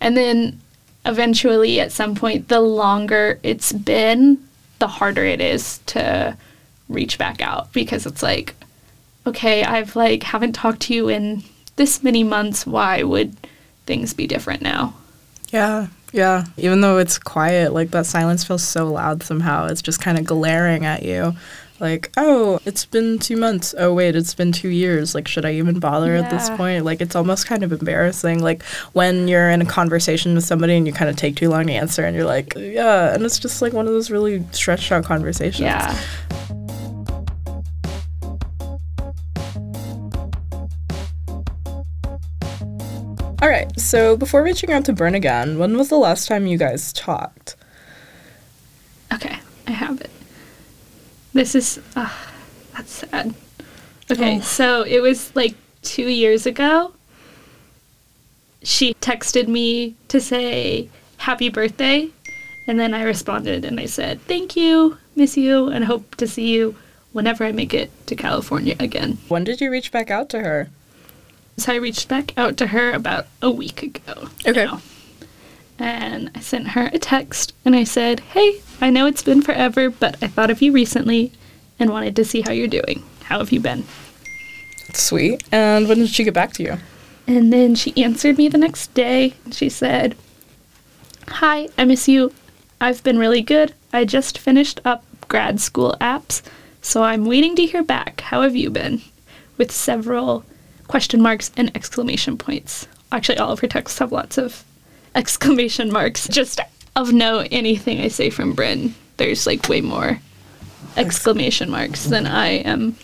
And 0.00 0.16
then 0.16 0.60
eventually 1.04 1.80
at 1.80 1.92
some 1.92 2.14
point 2.14 2.48
the 2.48 2.60
longer 2.60 3.40
it's 3.42 3.72
been, 3.72 4.38
the 4.78 4.86
harder 4.86 5.24
it 5.24 5.40
is 5.40 5.78
to 5.86 6.36
reach 6.88 7.18
back 7.18 7.40
out 7.40 7.72
because 7.72 8.06
it's 8.06 8.22
like 8.22 8.54
okay, 9.26 9.64
I've 9.64 9.96
like 9.96 10.22
haven't 10.22 10.52
talked 10.52 10.82
to 10.82 10.94
you 10.94 11.08
in 11.08 11.42
this 11.76 12.02
many 12.02 12.22
months. 12.24 12.66
Why 12.66 13.02
would 13.02 13.36
things 13.86 14.14
be 14.14 14.26
different 14.26 14.62
now? 14.62 14.94
Yeah, 15.48 15.88
yeah. 16.12 16.46
Even 16.56 16.80
though 16.80 16.98
it's 16.98 17.18
quiet, 17.18 17.72
like 17.72 17.90
that 17.90 18.06
silence 18.06 18.44
feels 18.44 18.62
so 18.62 18.90
loud 18.90 19.22
somehow. 19.22 19.66
It's 19.66 19.82
just 19.82 20.00
kind 20.00 20.18
of 20.18 20.24
glaring 20.24 20.84
at 20.84 21.02
you. 21.02 21.34
Like, 21.80 22.12
oh, 22.16 22.60
it's 22.64 22.86
been 22.86 23.18
two 23.18 23.36
months. 23.36 23.74
Oh, 23.76 23.92
wait, 23.92 24.14
it's 24.14 24.32
been 24.32 24.52
two 24.52 24.68
years. 24.68 25.12
Like, 25.12 25.26
should 25.26 25.44
I 25.44 25.54
even 25.54 25.80
bother 25.80 26.14
at 26.14 26.30
this 26.30 26.48
point? 26.50 26.84
Like, 26.84 27.00
it's 27.00 27.16
almost 27.16 27.46
kind 27.48 27.64
of 27.64 27.72
embarrassing. 27.72 28.40
Like, 28.40 28.62
when 28.92 29.26
you're 29.26 29.50
in 29.50 29.60
a 29.60 29.66
conversation 29.66 30.34
with 30.34 30.44
somebody 30.44 30.76
and 30.76 30.86
you 30.86 30.92
kind 30.92 31.10
of 31.10 31.16
take 31.16 31.34
too 31.34 31.48
long 31.48 31.66
to 31.66 31.72
answer 31.72 32.04
and 32.04 32.14
you're 32.14 32.26
like, 32.26 32.54
yeah. 32.56 33.12
And 33.12 33.24
it's 33.24 33.40
just 33.40 33.60
like 33.60 33.72
one 33.72 33.88
of 33.88 33.92
those 33.92 34.08
really 34.08 34.44
stretched 34.52 34.92
out 34.92 35.04
conversations. 35.04 35.60
Yeah. 35.60 36.00
So, 43.76 44.16
before 44.16 44.42
reaching 44.42 44.70
out 44.72 44.84
to 44.86 44.92
Brynne 44.92 45.16
again, 45.16 45.58
when 45.58 45.76
was 45.76 45.88
the 45.88 45.96
last 45.96 46.28
time 46.28 46.46
you 46.46 46.56
guys 46.58 46.92
talked? 46.92 47.56
Okay, 49.12 49.36
I 49.66 49.70
have 49.72 50.00
it. 50.00 50.10
This 51.32 51.54
is 51.54 51.80
uh, 51.96 52.08
that's 52.76 52.92
sad. 52.92 53.34
Okay, 54.10 54.38
Oh. 54.38 54.40
so 54.40 54.82
it 54.82 55.00
was 55.00 55.34
like 55.34 55.54
two 55.82 56.08
years 56.08 56.46
ago. 56.46 56.92
She 58.62 58.94
texted 58.94 59.48
me 59.48 59.94
to 60.08 60.20
say 60.20 60.88
happy 61.18 61.48
birthday, 61.48 62.08
and 62.68 62.78
then 62.78 62.94
I 62.94 63.02
responded 63.02 63.64
and 63.64 63.80
I 63.80 63.86
said 63.86 64.20
thank 64.22 64.56
you, 64.56 64.98
miss 65.16 65.36
you, 65.36 65.68
and 65.68 65.84
hope 65.84 66.14
to 66.16 66.26
see 66.28 66.48
you 66.54 66.76
whenever 67.12 67.44
I 67.44 67.52
make 67.52 67.74
it 67.74 67.90
to 68.06 68.14
California 68.16 68.76
again. 68.78 69.18
When 69.28 69.42
did 69.44 69.60
you 69.60 69.70
reach 69.70 69.90
back 69.90 70.10
out 70.10 70.28
to 70.30 70.40
her? 70.40 70.70
So 71.56 71.72
I 71.72 71.76
reached 71.76 72.08
back 72.08 72.32
out 72.36 72.56
to 72.58 72.68
her 72.68 72.92
about 72.92 73.26
a 73.40 73.50
week 73.50 73.82
ago. 73.82 74.28
Okay. 74.46 74.64
now. 74.64 74.80
And 75.78 76.30
I 76.34 76.40
sent 76.40 76.68
her 76.68 76.90
a 76.92 76.98
text 76.98 77.52
and 77.64 77.74
I 77.74 77.84
said, 77.84 78.20
Hey, 78.20 78.60
I 78.80 78.90
know 78.90 79.06
it's 79.06 79.22
been 79.22 79.42
forever, 79.42 79.90
but 79.90 80.16
I 80.22 80.28
thought 80.28 80.50
of 80.50 80.62
you 80.62 80.72
recently 80.72 81.32
and 81.78 81.90
wanted 81.90 82.14
to 82.16 82.24
see 82.24 82.42
how 82.42 82.52
you're 82.52 82.68
doing. 82.68 83.02
How 83.24 83.38
have 83.38 83.52
you 83.52 83.60
been? 83.60 83.84
Sweet. 84.92 85.42
And 85.50 85.88
when 85.88 85.98
did 85.98 86.08
she 86.10 86.24
get 86.24 86.34
back 86.34 86.52
to 86.54 86.62
you? 86.62 86.78
And 87.26 87.52
then 87.52 87.74
she 87.74 87.96
answered 88.02 88.36
me 88.38 88.48
the 88.48 88.58
next 88.58 88.92
day. 88.94 89.34
and 89.44 89.54
She 89.54 89.68
said, 89.68 90.16
Hi, 91.28 91.68
I 91.78 91.84
miss 91.84 92.06
you. 92.06 92.32
I've 92.80 93.02
been 93.02 93.18
really 93.18 93.42
good. 93.42 93.74
I 93.92 94.04
just 94.04 94.38
finished 94.38 94.80
up 94.84 95.04
grad 95.28 95.58
school 95.60 95.96
apps, 96.00 96.42
so 96.82 97.02
I'm 97.02 97.24
waiting 97.24 97.56
to 97.56 97.66
hear 97.66 97.82
back. 97.82 98.20
How 98.20 98.42
have 98.42 98.54
you 98.54 98.68
been? 98.70 99.00
With 99.56 99.72
several 99.72 100.44
question 100.88 101.20
marks 101.20 101.50
and 101.56 101.74
exclamation 101.76 102.36
points. 102.36 102.86
Actually, 103.12 103.38
all 103.38 103.52
of 103.52 103.60
her 103.60 103.68
texts 103.68 103.98
have 103.98 104.12
lots 104.12 104.38
of 104.38 104.64
exclamation 105.14 105.92
marks. 105.92 106.28
Just 106.28 106.60
of 106.96 107.12
note, 107.12 107.48
anything 107.50 108.00
I 108.00 108.08
say 108.08 108.30
from 108.30 108.54
Brynne, 108.54 108.92
there's 109.16 109.46
like 109.46 109.68
way 109.68 109.80
more 109.80 110.18
exclamation 110.96 111.70
marks 111.70 112.04
than 112.04 112.26
I 112.26 112.48
am 112.58 112.96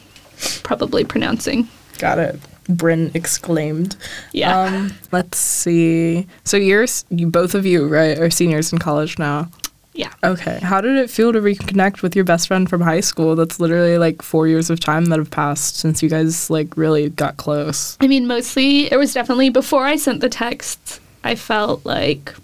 probably 0.63 1.05
pronouncing. 1.05 1.69
Got 1.99 2.19
it. 2.19 2.41
Brynne 2.69 3.15
exclaimed. 3.15 3.97
Yeah. 4.33 4.61
Um, 4.61 4.93
let's 5.13 5.39
see. 5.39 6.27
So 6.45 6.57
you're 6.57 6.87
you 7.11 7.27
both 7.27 7.55
of 7.55 7.67
you 7.67 7.89
right 7.89 8.19
are 8.19 8.31
seniors 8.31 8.73
in 8.73 8.79
college 8.79 9.19
now. 9.19 9.49
Yeah. 9.93 10.13
Okay. 10.23 10.61
How 10.63 10.81
did 10.81 10.97
it 10.97 11.11
feel 11.11 11.33
to 11.33 11.41
reconnect 11.41 12.03
with 12.03 12.15
your 12.15 12.25
best 12.25 12.47
friend 12.49 12.71
from 12.71 12.81
high 12.81 13.01
school? 13.01 13.35
That's 13.35 13.59
literally 13.59 13.99
like 13.99 14.23
four 14.23 14.47
years 14.47 14.71
of 14.71 14.79
time 14.79 15.07
that 15.07 15.19
have 15.19 15.31
passed 15.31 15.77
since 15.77 16.03
you 16.03 16.09
guys 16.09 16.49
like 16.49 16.77
really 16.77 17.11
got 17.11 17.37
close. 17.37 17.97
I 18.01 18.07
mean, 18.07 18.27
mostly 18.27 18.91
it 18.91 18.97
was 18.97 19.13
definitely 19.13 19.51
before 19.51 19.85
I 19.85 19.97
sent 19.97 20.21
the 20.21 20.29
texts, 20.29 21.01
I 21.25 21.35
felt 21.35 21.85
like, 21.85 22.35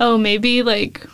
oh, 0.00 0.18
maybe 0.18 0.62
like, 0.62 1.06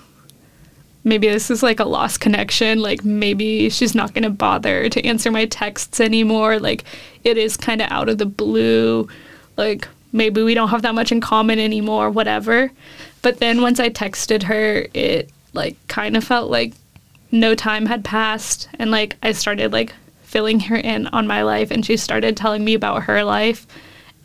maybe 1.04 1.28
this 1.28 1.50
is 1.50 1.62
like 1.62 1.80
a 1.80 1.84
lost 1.84 2.20
connection. 2.20 2.80
Like, 2.80 3.04
maybe 3.04 3.68
she's 3.68 3.94
not 3.94 4.14
going 4.14 4.24
to 4.24 4.30
bother 4.30 4.88
to 4.88 5.04
answer 5.04 5.30
my 5.30 5.44
texts 5.44 6.00
anymore. 6.00 6.58
Like, 6.58 6.84
it 7.24 7.36
is 7.36 7.56
kind 7.56 7.82
of 7.82 7.90
out 7.90 8.08
of 8.08 8.18
the 8.18 8.26
blue. 8.26 9.06
Like, 9.56 9.86
maybe 10.12 10.42
we 10.42 10.54
don't 10.54 10.70
have 10.70 10.82
that 10.82 10.94
much 10.94 11.12
in 11.12 11.20
common 11.20 11.58
anymore, 11.58 12.10
whatever. 12.10 12.72
But 13.26 13.40
then 13.40 13.60
once 13.60 13.80
I 13.80 13.90
texted 13.90 14.44
her, 14.44 14.86
it 14.94 15.30
like 15.52 15.76
kind 15.88 16.16
of 16.16 16.22
felt 16.22 16.48
like 16.48 16.74
no 17.32 17.56
time 17.56 17.86
had 17.86 18.04
passed. 18.04 18.68
And 18.78 18.92
like 18.92 19.16
I 19.20 19.32
started 19.32 19.72
like 19.72 19.92
filling 20.22 20.60
her 20.60 20.76
in 20.76 21.08
on 21.08 21.26
my 21.26 21.42
life 21.42 21.72
and 21.72 21.84
she 21.84 21.96
started 21.96 22.36
telling 22.36 22.64
me 22.64 22.74
about 22.74 23.02
her 23.02 23.24
life. 23.24 23.66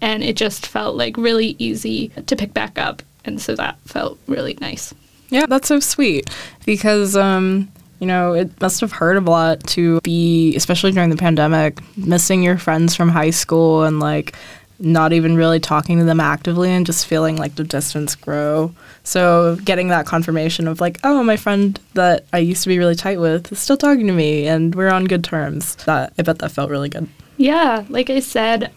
And 0.02 0.24
it 0.24 0.36
just 0.36 0.68
felt 0.68 0.98
like 0.98 1.18
really 1.18 1.56
easy 1.58 2.10
to 2.28 2.36
pick 2.36 2.54
back 2.54 2.78
up. 2.78 3.02
And 3.26 3.42
so 3.42 3.56
that 3.56 3.80
felt 3.86 4.20
really 4.28 4.56
nice. 4.62 4.94
Yeah, 5.30 5.48
that's 5.48 5.70
so 5.70 5.80
sweet. 5.80 6.30
Because 6.68 7.18
um 7.18 7.72
you 8.00 8.06
know, 8.06 8.34
it 8.34 8.62
must 8.62 8.82
have 8.82 8.92
hurt 8.92 9.18
a 9.18 9.22
lot 9.22 9.64
to 9.68 10.00
be, 10.02 10.56
especially 10.56 10.92
during 10.92 11.10
the 11.10 11.18
pandemic, 11.18 11.80
missing 11.98 12.44
your 12.44 12.58
friends 12.60 12.96
from 12.96 13.10
high 13.10 13.30
school 13.32 13.84
and 13.84 14.00
like 14.00 14.36
not 14.82 15.14
even 15.14 15.36
really 15.36 15.60
talking 15.60 16.00
to 16.00 16.04
them 16.04 16.20
actively 16.20 16.70
and 16.70 16.86
just 16.86 17.06
feeling 17.06 17.38
like 17.38 17.56
the 17.56 17.64
distance 17.64 18.16
grow. 18.16 18.74
So 19.04 19.58
getting 19.64 19.90
that 19.90 20.06
confirmation 20.06 20.68
of 20.68 20.82
like, 20.82 21.00
oh, 21.04 21.24
my 21.24 21.38
friend 21.38 21.80
that 21.94 22.26
I 22.34 22.40
used 22.40 22.64
to 22.64 22.70
be 22.70 22.80
really 22.80 22.96
tight 22.96 23.20
with 23.20 23.52
is 23.52 23.60
still 23.60 23.78
talking 23.78 24.08
to 24.08 24.14
me 24.14 24.48
and 24.48 24.74
we're 24.76 24.90
on 24.90 25.06
good 25.06 25.24
terms. 25.24 25.76
That 25.86 26.14
I 26.18 26.24
bet 26.24 26.40
that 26.40 26.52
felt 26.52 26.70
really 26.70 26.90
good. 26.90 27.08
Yeah, 27.38 27.86
like 27.90 28.10
I 28.10 28.20
said, 28.20 28.72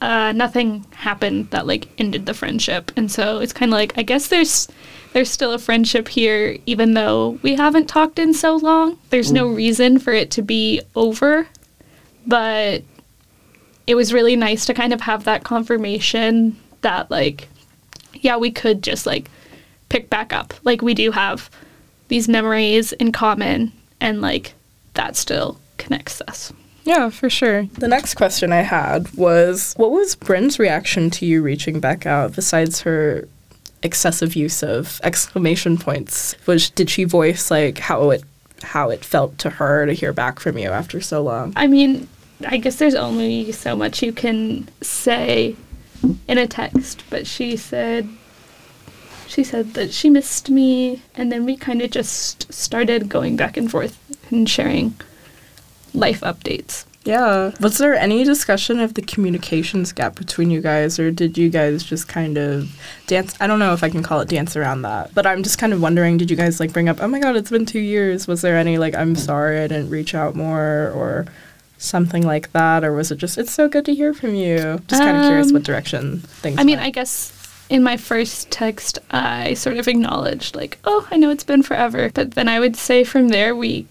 uh, 0.00 0.32
nothing 0.32 0.86
happened 0.94 1.50
that 1.50 1.66
like 1.66 1.88
ended 1.98 2.26
the 2.26 2.34
friendship, 2.34 2.92
and 2.96 3.10
so 3.10 3.38
it's 3.40 3.52
kind 3.52 3.70
of 3.70 3.74
like 3.74 3.98
I 3.98 4.02
guess 4.02 4.28
there's 4.28 4.68
there's 5.12 5.30
still 5.30 5.52
a 5.52 5.58
friendship 5.58 6.08
here, 6.08 6.58
even 6.66 6.94
though 6.94 7.38
we 7.42 7.54
haven't 7.54 7.88
talked 7.88 8.18
in 8.18 8.32
so 8.32 8.56
long. 8.56 8.98
There's 9.10 9.32
no 9.32 9.48
reason 9.48 9.98
for 9.98 10.12
it 10.12 10.30
to 10.32 10.42
be 10.42 10.80
over, 10.94 11.48
but 12.26 12.82
it 13.88 13.94
was 13.94 14.12
really 14.12 14.36
nice 14.36 14.66
to 14.66 14.74
kind 14.74 14.92
of 14.92 15.00
have 15.00 15.24
that 15.24 15.44
confirmation 15.44 16.54
that 16.82 17.10
like, 17.10 17.48
yeah, 18.12 18.36
we 18.36 18.50
could 18.50 18.82
just 18.82 19.06
like 19.06 19.30
pick 19.88 20.10
back 20.10 20.30
up. 20.30 20.52
Like 20.62 20.82
we 20.82 20.92
do 20.92 21.10
have 21.10 21.50
these 22.08 22.28
memories 22.28 22.92
in 22.92 23.12
common, 23.12 23.72
and 23.98 24.20
like 24.20 24.52
that 24.92 25.16
still 25.16 25.58
connects 25.78 26.20
us. 26.28 26.52
Yeah, 26.84 27.08
for 27.08 27.30
sure. 27.30 27.64
The 27.78 27.88
next 27.88 28.14
question 28.14 28.52
I 28.52 28.60
had 28.60 29.10
was 29.14 29.72
what 29.78 29.90
was 29.90 30.14
Brynne's 30.16 30.58
reaction 30.58 31.08
to 31.10 31.24
you 31.26 31.42
reaching 31.42 31.80
back 31.80 32.04
out 32.04 32.34
besides 32.34 32.82
her 32.82 33.26
excessive 33.82 34.36
use 34.36 34.62
of 34.62 35.00
exclamation 35.02 35.78
points? 35.78 36.36
Was 36.46 36.68
did 36.68 36.90
she 36.90 37.04
voice 37.04 37.50
like 37.50 37.78
how 37.78 38.10
it 38.10 38.22
how 38.62 38.90
it 38.90 39.02
felt 39.02 39.38
to 39.38 39.48
her 39.48 39.86
to 39.86 39.94
hear 39.94 40.12
back 40.12 40.40
from 40.40 40.58
you 40.58 40.68
after 40.68 41.00
so 41.00 41.22
long? 41.22 41.54
I 41.56 41.66
mean, 41.66 42.06
I 42.46 42.56
guess 42.58 42.76
there's 42.76 42.94
only 42.94 43.52
so 43.52 43.74
much 43.74 44.02
you 44.02 44.12
can 44.12 44.68
say 44.80 45.56
in 46.26 46.38
a 46.38 46.46
text, 46.46 47.04
but 47.10 47.26
she 47.26 47.56
said 47.56 48.08
she 49.26 49.44
said 49.44 49.74
that 49.74 49.92
she 49.92 50.08
missed 50.08 50.48
me 50.48 51.02
and 51.14 51.30
then 51.30 51.44
we 51.44 51.56
kind 51.56 51.82
of 51.82 51.90
just 51.90 52.50
started 52.52 53.08
going 53.08 53.36
back 53.36 53.56
and 53.56 53.70
forth 53.70 53.98
and 54.30 54.48
sharing 54.48 54.94
life 55.92 56.20
updates. 56.20 56.84
Yeah. 57.04 57.52
Was 57.60 57.78
there 57.78 57.94
any 57.94 58.22
discussion 58.24 58.80
of 58.80 58.94
the 58.94 59.02
communications 59.02 59.92
gap 59.92 60.16
between 60.16 60.50
you 60.50 60.60
guys, 60.60 60.98
or 60.98 61.10
did 61.10 61.38
you 61.38 61.48
guys 61.48 61.82
just 61.82 62.06
kind 62.06 62.36
of 62.36 62.68
dance? 63.06 63.34
I 63.40 63.46
don't 63.46 63.58
know 63.58 63.72
if 63.72 63.82
I 63.82 63.88
can 63.88 64.02
call 64.02 64.20
it 64.20 64.28
dance 64.28 64.56
around 64.56 64.82
that, 64.82 65.14
but 65.14 65.26
I'm 65.26 65.42
just 65.42 65.58
kind 65.58 65.72
of 65.72 65.80
wondering 65.80 66.18
did 66.18 66.30
you 66.30 66.36
guys 66.36 66.60
like 66.60 66.72
bring 66.72 66.88
up, 66.88 66.98
oh 67.00 67.08
my 67.08 67.18
god, 67.18 67.34
it's 67.34 67.50
been 67.50 67.64
two 67.64 67.80
years? 67.80 68.26
Was 68.26 68.42
there 68.42 68.58
any 68.58 68.76
like, 68.76 68.94
I'm 68.94 69.16
sorry 69.16 69.60
I 69.60 69.68
didn't 69.68 69.88
reach 69.88 70.14
out 70.14 70.34
more, 70.34 70.92
or 70.94 71.26
something 71.78 72.22
like 72.22 72.52
that? 72.52 72.84
Or 72.84 72.92
was 72.92 73.10
it 73.10 73.16
just, 73.16 73.38
it's 73.38 73.52
so 73.52 73.68
good 73.68 73.84
to 73.86 73.94
hear 73.94 74.12
from 74.12 74.34
you? 74.34 74.80
Just 74.86 75.02
kind 75.02 75.16
of 75.16 75.24
curious 75.24 75.48
Um, 75.48 75.54
what 75.54 75.62
direction 75.62 76.18
things 76.18 76.58
I 76.58 76.64
mean, 76.64 76.76
went. 76.76 76.86
I 76.86 76.90
guess 76.90 77.32
in 77.70 77.82
my 77.82 77.96
first 77.96 78.50
text, 78.50 78.98
I 79.10 79.54
sort 79.54 79.76
of 79.76 79.88
acknowledged, 79.88 80.54
like, 80.56 80.78
oh, 80.84 81.06
I 81.10 81.16
know 81.16 81.30
it's 81.30 81.44
been 81.44 81.62
forever. 81.62 82.10
But 82.12 82.32
then 82.32 82.48
I 82.48 82.60
would 82.60 82.76
say 82.76 83.04
from 83.04 83.28
there, 83.28 83.54
we 83.56 83.86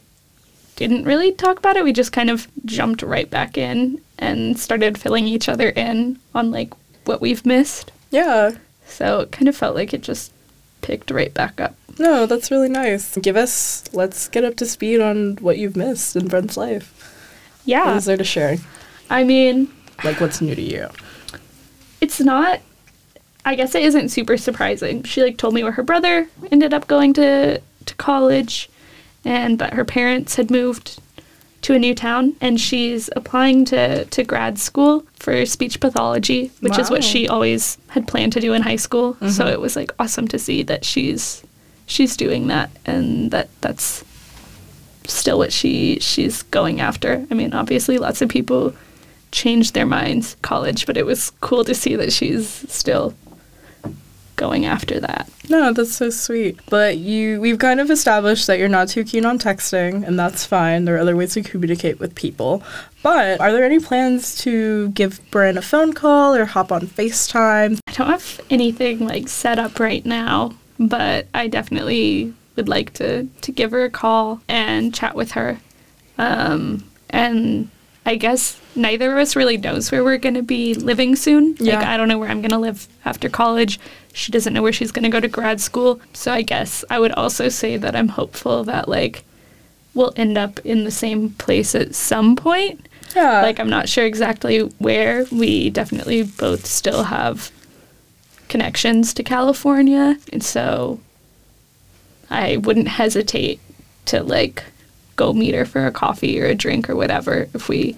didn't 0.75 1.05
really 1.05 1.31
talk 1.31 1.57
about 1.57 1.77
it. 1.77 1.83
We 1.83 1.93
just 1.93 2.11
kind 2.11 2.29
of 2.29 2.47
jumped 2.65 3.01
right 3.01 3.29
back 3.29 3.57
in 3.57 4.01
and 4.19 4.59
started 4.59 4.97
filling 4.97 5.25
each 5.27 5.49
other 5.49 5.69
in 5.69 6.19
on, 6.35 6.51
like, 6.51 6.73
what 7.05 7.21
we've 7.21 7.45
missed. 7.45 7.91
Yeah. 8.11 8.51
So 8.85 9.21
it 9.21 9.31
kind 9.31 9.47
of 9.47 9.55
felt 9.55 9.75
like 9.75 9.93
it 9.93 10.01
just 10.01 10.31
picked 10.81 11.11
right 11.11 11.33
back 11.33 11.59
up. 11.59 11.75
No, 11.99 12.25
that's 12.25 12.51
really 12.51 12.69
nice. 12.69 13.17
Give 13.17 13.35
us, 13.35 13.83
let's 13.91 14.27
get 14.27 14.43
up 14.43 14.55
to 14.57 14.65
speed 14.65 15.01
on 15.01 15.37
what 15.37 15.57
you've 15.57 15.75
missed 15.75 16.15
in 16.15 16.27
Brynne's 16.27 16.57
life. 16.57 16.93
What 17.67 17.85
Yeah. 17.85 17.97
is 17.97 18.05
there 18.05 18.17
to 18.17 18.23
share? 18.23 18.57
I 19.09 19.23
mean, 19.23 19.67
Like, 20.03 20.21
what's 20.21 20.41
new 20.41 20.55
to 20.55 20.61
you? 20.61 20.87
it's 21.99 22.19
not 22.19 22.61
I 23.43 23.55
guess 23.55 23.73
it 23.75 23.83
isn't 23.83 24.09
super 24.09 24.35
surprising. 24.35 25.03
She 25.03 25.23
like 25.23 25.37
told 25.37 25.53
me 25.53 25.63
where 25.63 25.71
her 25.71 25.83
brother 25.83 26.27
ended 26.51 26.73
up 26.73 26.87
going 26.87 27.13
to 27.13 27.61
to 27.85 27.95
college 27.95 28.69
and 29.23 29.57
that 29.59 29.73
her 29.73 29.85
parents 29.85 30.35
had 30.35 30.51
moved 30.51 30.99
to 31.61 31.73
a 31.73 31.79
new 31.79 31.95
town 31.95 32.35
and 32.41 32.59
she's 32.59 33.09
applying 33.15 33.63
to 33.65 34.03
to 34.05 34.23
grad 34.23 34.59
school 34.59 35.05
for 35.15 35.45
speech 35.45 35.79
pathology, 35.79 36.51
which 36.59 36.77
is 36.77 36.89
what 36.89 37.03
she 37.05 37.27
always 37.27 37.77
had 37.89 38.05
planned 38.07 38.33
to 38.33 38.41
do 38.41 38.51
in 38.53 38.61
high 38.63 38.75
school. 38.75 39.15
So 39.21 39.25
mm-hmm. 39.25 39.47
it 39.47 39.61
was 39.61 39.75
like 39.77 39.91
awesome 39.97 40.27
to 40.27 40.37
see 40.39 40.61
that 40.63 40.83
she's 40.83 41.41
she's 41.85 42.17
doing 42.17 42.47
that 42.47 42.69
and 42.85 43.31
that 43.31 43.47
that's 43.61 44.03
still 45.07 45.37
what 45.37 45.53
she 45.53 45.99
she's 45.99 46.43
going 46.43 46.79
after. 46.79 47.25
I 47.31 47.33
mean, 47.33 47.53
obviously 47.53 47.97
lots 47.97 48.21
of 48.21 48.29
people 48.29 48.73
changed 49.31 49.73
their 49.73 49.85
minds 49.85 50.35
college, 50.41 50.85
but 50.85 50.97
it 50.97 51.05
was 51.05 51.31
cool 51.41 51.63
to 51.65 51.73
see 51.73 51.95
that 51.95 52.13
she's 52.13 52.47
still 52.71 53.13
going 54.37 54.65
after 54.65 54.99
that. 54.99 55.29
No, 55.49 55.73
that's 55.73 55.93
so 55.93 56.09
sweet. 56.09 56.59
But 56.69 56.97
you, 56.97 57.41
we've 57.41 57.59
kind 57.59 57.79
of 57.79 57.89
established 57.89 58.47
that 58.47 58.59
you're 58.59 58.69
not 58.69 58.87
too 58.87 59.03
keen 59.03 59.25
on 59.25 59.39
texting, 59.39 60.07
and 60.07 60.17
that's 60.17 60.45
fine. 60.45 60.85
There 60.85 60.95
are 60.95 60.99
other 60.99 61.15
ways 61.15 61.33
to 61.33 61.41
communicate 61.41 61.99
with 61.99 62.15
people. 62.15 62.63
But 63.03 63.41
are 63.41 63.51
there 63.51 63.65
any 63.65 63.79
plans 63.79 64.37
to 64.39 64.89
give 64.89 65.19
Brynne 65.31 65.57
a 65.57 65.61
phone 65.61 65.93
call 65.93 66.35
or 66.35 66.45
hop 66.45 66.71
on 66.71 66.81
FaceTime? 66.81 67.79
I 67.87 67.91
don't 67.91 68.07
have 68.07 68.39
anything 68.49 68.99
like 68.99 69.27
set 69.27 69.59
up 69.59 69.79
right 69.79 70.05
now, 70.05 70.53
but 70.79 71.27
I 71.33 71.47
definitely 71.47 72.33
would 72.57 72.67
like 72.67 72.93
to 72.95 73.25
to 73.41 73.51
give 73.51 73.71
her 73.71 73.85
a 73.85 73.89
call 73.89 74.41
and 74.49 74.93
chat 74.93 75.15
with 75.15 75.31
her. 75.31 75.59
Um, 76.17 76.83
and 77.09 77.69
I 78.05 78.15
guess 78.15 78.59
neither 78.75 79.11
of 79.13 79.17
us 79.19 79.35
really 79.35 79.57
knows 79.57 79.91
where 79.91 80.03
we're 80.03 80.17
going 80.17 80.35
to 80.35 80.41
be 80.41 80.73
living 80.73 81.15
soon. 81.15 81.51
Like 81.51 81.59
Yeah. 81.61 81.91
I 81.91 81.95
don't 81.97 82.07
know 82.07 82.17
where 82.17 82.29
I'm 82.29 82.41
going 82.41 82.51
to 82.51 82.57
live 82.57 82.87
after 83.05 83.29
college. 83.29 83.79
She 84.13 84.31
doesn't 84.31 84.53
know 84.53 84.61
where 84.61 84.73
she's 84.73 84.91
going 84.91 85.03
to 85.03 85.09
go 85.09 85.19
to 85.19 85.27
grad 85.27 85.61
school. 85.61 86.01
So 86.13 86.33
I 86.33 86.41
guess 86.41 86.83
I 86.89 86.99
would 86.99 87.11
also 87.13 87.49
say 87.49 87.77
that 87.77 87.95
I'm 87.95 88.07
hopeful 88.09 88.63
that 88.65 88.89
like 88.89 89.23
we'll 89.93 90.13
end 90.15 90.37
up 90.37 90.59
in 90.65 90.83
the 90.83 90.91
same 90.91 91.31
place 91.31 91.75
at 91.75 91.95
some 91.95 92.35
point. 92.35 92.87
Yeah. 93.15 93.41
Like 93.41 93.59
I'm 93.59 93.69
not 93.69 93.87
sure 93.89 94.05
exactly 94.05 94.59
where. 94.79 95.25
We 95.31 95.69
definitely 95.69 96.23
both 96.23 96.65
still 96.65 97.03
have 97.03 97.51
connections 98.47 99.13
to 99.13 99.23
California, 99.23 100.17
and 100.31 100.43
so 100.43 100.99
I 102.29 102.57
wouldn't 102.57 102.87
hesitate 102.87 103.59
to 104.05 104.23
like 104.23 104.63
go 105.15 105.33
meet 105.33 105.55
her 105.55 105.65
for 105.65 105.85
a 105.85 105.91
coffee 105.91 106.39
or 106.41 106.45
a 106.45 106.55
drink 106.55 106.89
or 106.89 106.95
whatever 106.95 107.47
if 107.53 107.69
we 107.69 107.95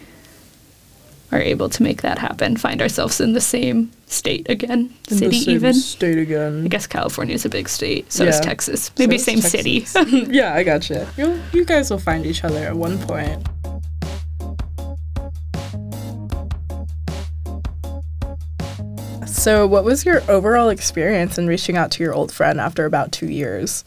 are 1.31 1.39
able 1.41 1.69
to 1.69 1.83
make 1.83 2.01
that 2.01 2.17
happen. 2.17 2.57
Find 2.57 2.81
ourselves 2.81 3.21
in 3.21 3.33
the 3.33 3.41
same 3.41 3.91
state 4.07 4.49
again, 4.49 4.79
In 4.79 4.93
the 5.09 5.15
city 5.15 5.39
same 5.41 5.55
even. 5.55 5.73
State 5.73 6.17
again. 6.17 6.65
I 6.65 6.67
guess 6.67 6.87
California 6.87 7.35
is 7.35 7.45
a 7.45 7.49
big 7.49 7.69
state, 7.69 8.11
so 8.11 8.23
is 8.23 8.35
Yeah. 8.37 8.41
Texas. 8.41 8.91
Maybe 8.97 9.15
is 9.15 9.23
same 9.25 9.39
Texas. 9.39 9.51
city. 9.51 9.85
yeah, 10.31 10.53
I 10.55 10.63
gotcha. 10.63 11.07
You 11.17 11.39
you 11.53 11.65
guys 11.65 11.91
will 11.91 11.99
find 11.99 12.25
each 12.25 12.43
other 12.43 12.57
at 12.65 12.75
one 12.75 12.97
point. 12.99 13.45
So, 19.25 19.65
what 19.67 19.83
was 19.83 20.05
your 20.05 20.21
overall 20.29 20.69
experience 20.69 21.37
in 21.37 21.47
reaching 21.47 21.77
out 21.77 21.91
to 21.91 22.03
your 22.03 22.13
old 22.13 22.31
friend 22.31 22.59
after 22.59 22.85
about 22.85 23.11
two 23.11 23.27
years? 23.27 23.83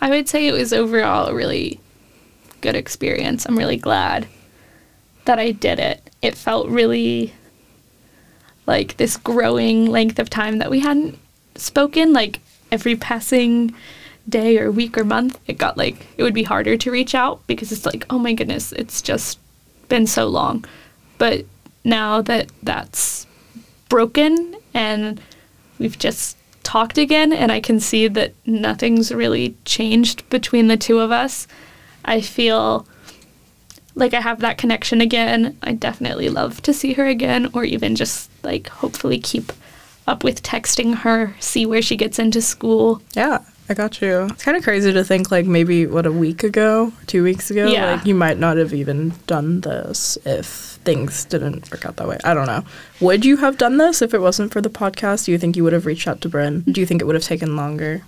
I 0.00 0.10
would 0.10 0.28
say 0.28 0.46
it 0.46 0.52
was 0.52 0.72
overall 0.72 1.26
a 1.26 1.34
really 1.34 1.80
good 2.60 2.74
experience. 2.74 3.46
I'm 3.46 3.58
really 3.58 3.76
glad 3.76 4.26
that 5.24 5.38
I 5.38 5.52
did 5.52 5.78
it. 5.78 6.10
It 6.22 6.34
felt 6.34 6.68
really 6.68 7.34
like 8.66 8.96
this 8.96 9.16
growing 9.16 9.86
length 9.86 10.18
of 10.18 10.30
time 10.30 10.58
that 10.58 10.70
we 10.70 10.80
hadn't 10.80 11.18
spoken. 11.56 12.12
Like 12.12 12.40
every 12.70 12.96
passing 12.96 13.74
day 14.28 14.58
or 14.58 14.70
week 14.70 14.96
or 14.96 15.04
month, 15.04 15.38
it 15.46 15.58
got 15.58 15.76
like 15.76 16.06
it 16.16 16.22
would 16.22 16.34
be 16.34 16.44
harder 16.44 16.76
to 16.76 16.90
reach 16.90 17.14
out 17.14 17.46
because 17.46 17.72
it's 17.72 17.86
like, 17.86 18.06
oh 18.10 18.18
my 18.18 18.32
goodness, 18.32 18.72
it's 18.72 19.02
just 19.02 19.38
been 19.88 20.06
so 20.06 20.26
long. 20.28 20.64
But 21.18 21.44
now 21.84 22.22
that 22.22 22.50
that's 22.62 23.26
broken 23.88 24.56
and 24.74 25.20
we've 25.78 25.98
just 25.98 26.37
talked 26.68 26.98
again 26.98 27.32
and 27.32 27.50
I 27.50 27.60
can 27.60 27.80
see 27.80 28.08
that 28.08 28.34
nothing's 28.44 29.10
really 29.10 29.56
changed 29.64 30.28
between 30.28 30.68
the 30.68 30.76
two 30.76 30.98
of 31.00 31.10
us, 31.10 31.48
I 32.04 32.20
feel 32.20 32.86
like 33.94 34.12
I 34.14 34.20
have 34.20 34.40
that 34.40 34.58
connection 34.58 35.00
again. 35.00 35.56
I 35.62 35.72
definitely 35.72 36.28
love 36.28 36.60
to 36.62 36.74
see 36.74 36.92
her 36.92 37.06
again 37.06 37.48
or 37.54 37.64
even 37.64 37.96
just 37.96 38.30
like 38.42 38.68
hopefully 38.68 39.18
keep 39.18 39.50
up 40.06 40.22
with 40.22 40.42
texting 40.42 40.94
her, 40.98 41.34
see 41.40 41.64
where 41.66 41.82
she 41.82 41.96
gets 41.96 42.18
into 42.18 42.40
school. 42.42 43.00
Yeah. 43.14 43.38
I 43.70 43.74
got 43.74 44.00
you. 44.00 44.24
It's 44.30 44.42
kind 44.44 44.56
of 44.56 44.62
crazy 44.62 44.92
to 44.92 45.04
think 45.04 45.30
like 45.30 45.44
maybe 45.46 45.86
what 45.86 46.06
a 46.06 46.12
week 46.12 46.42
ago, 46.42 46.92
two 47.06 47.22
weeks 47.22 47.50
ago, 47.50 47.66
Yeah. 47.66 47.92
like 47.96 48.06
you 48.06 48.14
might 48.14 48.38
not 48.38 48.56
have 48.56 48.72
even 48.72 49.12
done 49.26 49.60
this 49.60 50.16
if 50.24 50.77
things 50.88 51.26
didn't 51.26 51.70
work 51.70 51.84
out 51.84 51.96
that 51.96 52.08
way. 52.08 52.16
I 52.24 52.32
don't 52.32 52.46
know. 52.46 52.64
Would 53.00 53.22
you 53.22 53.36
have 53.36 53.58
done 53.58 53.76
this 53.76 54.00
if 54.00 54.14
it 54.14 54.22
wasn't 54.22 54.54
for 54.54 54.62
the 54.62 54.70
podcast? 54.70 55.26
Do 55.26 55.32
you 55.32 55.38
think 55.38 55.54
you 55.54 55.62
would 55.62 55.74
have 55.74 55.84
reached 55.84 56.08
out 56.08 56.22
to 56.22 56.30
Brynne? 56.30 56.64
Do 56.72 56.80
you 56.80 56.86
think 56.86 57.02
it 57.02 57.04
would 57.04 57.14
have 57.14 57.24
taken 57.24 57.56
longer? 57.56 58.04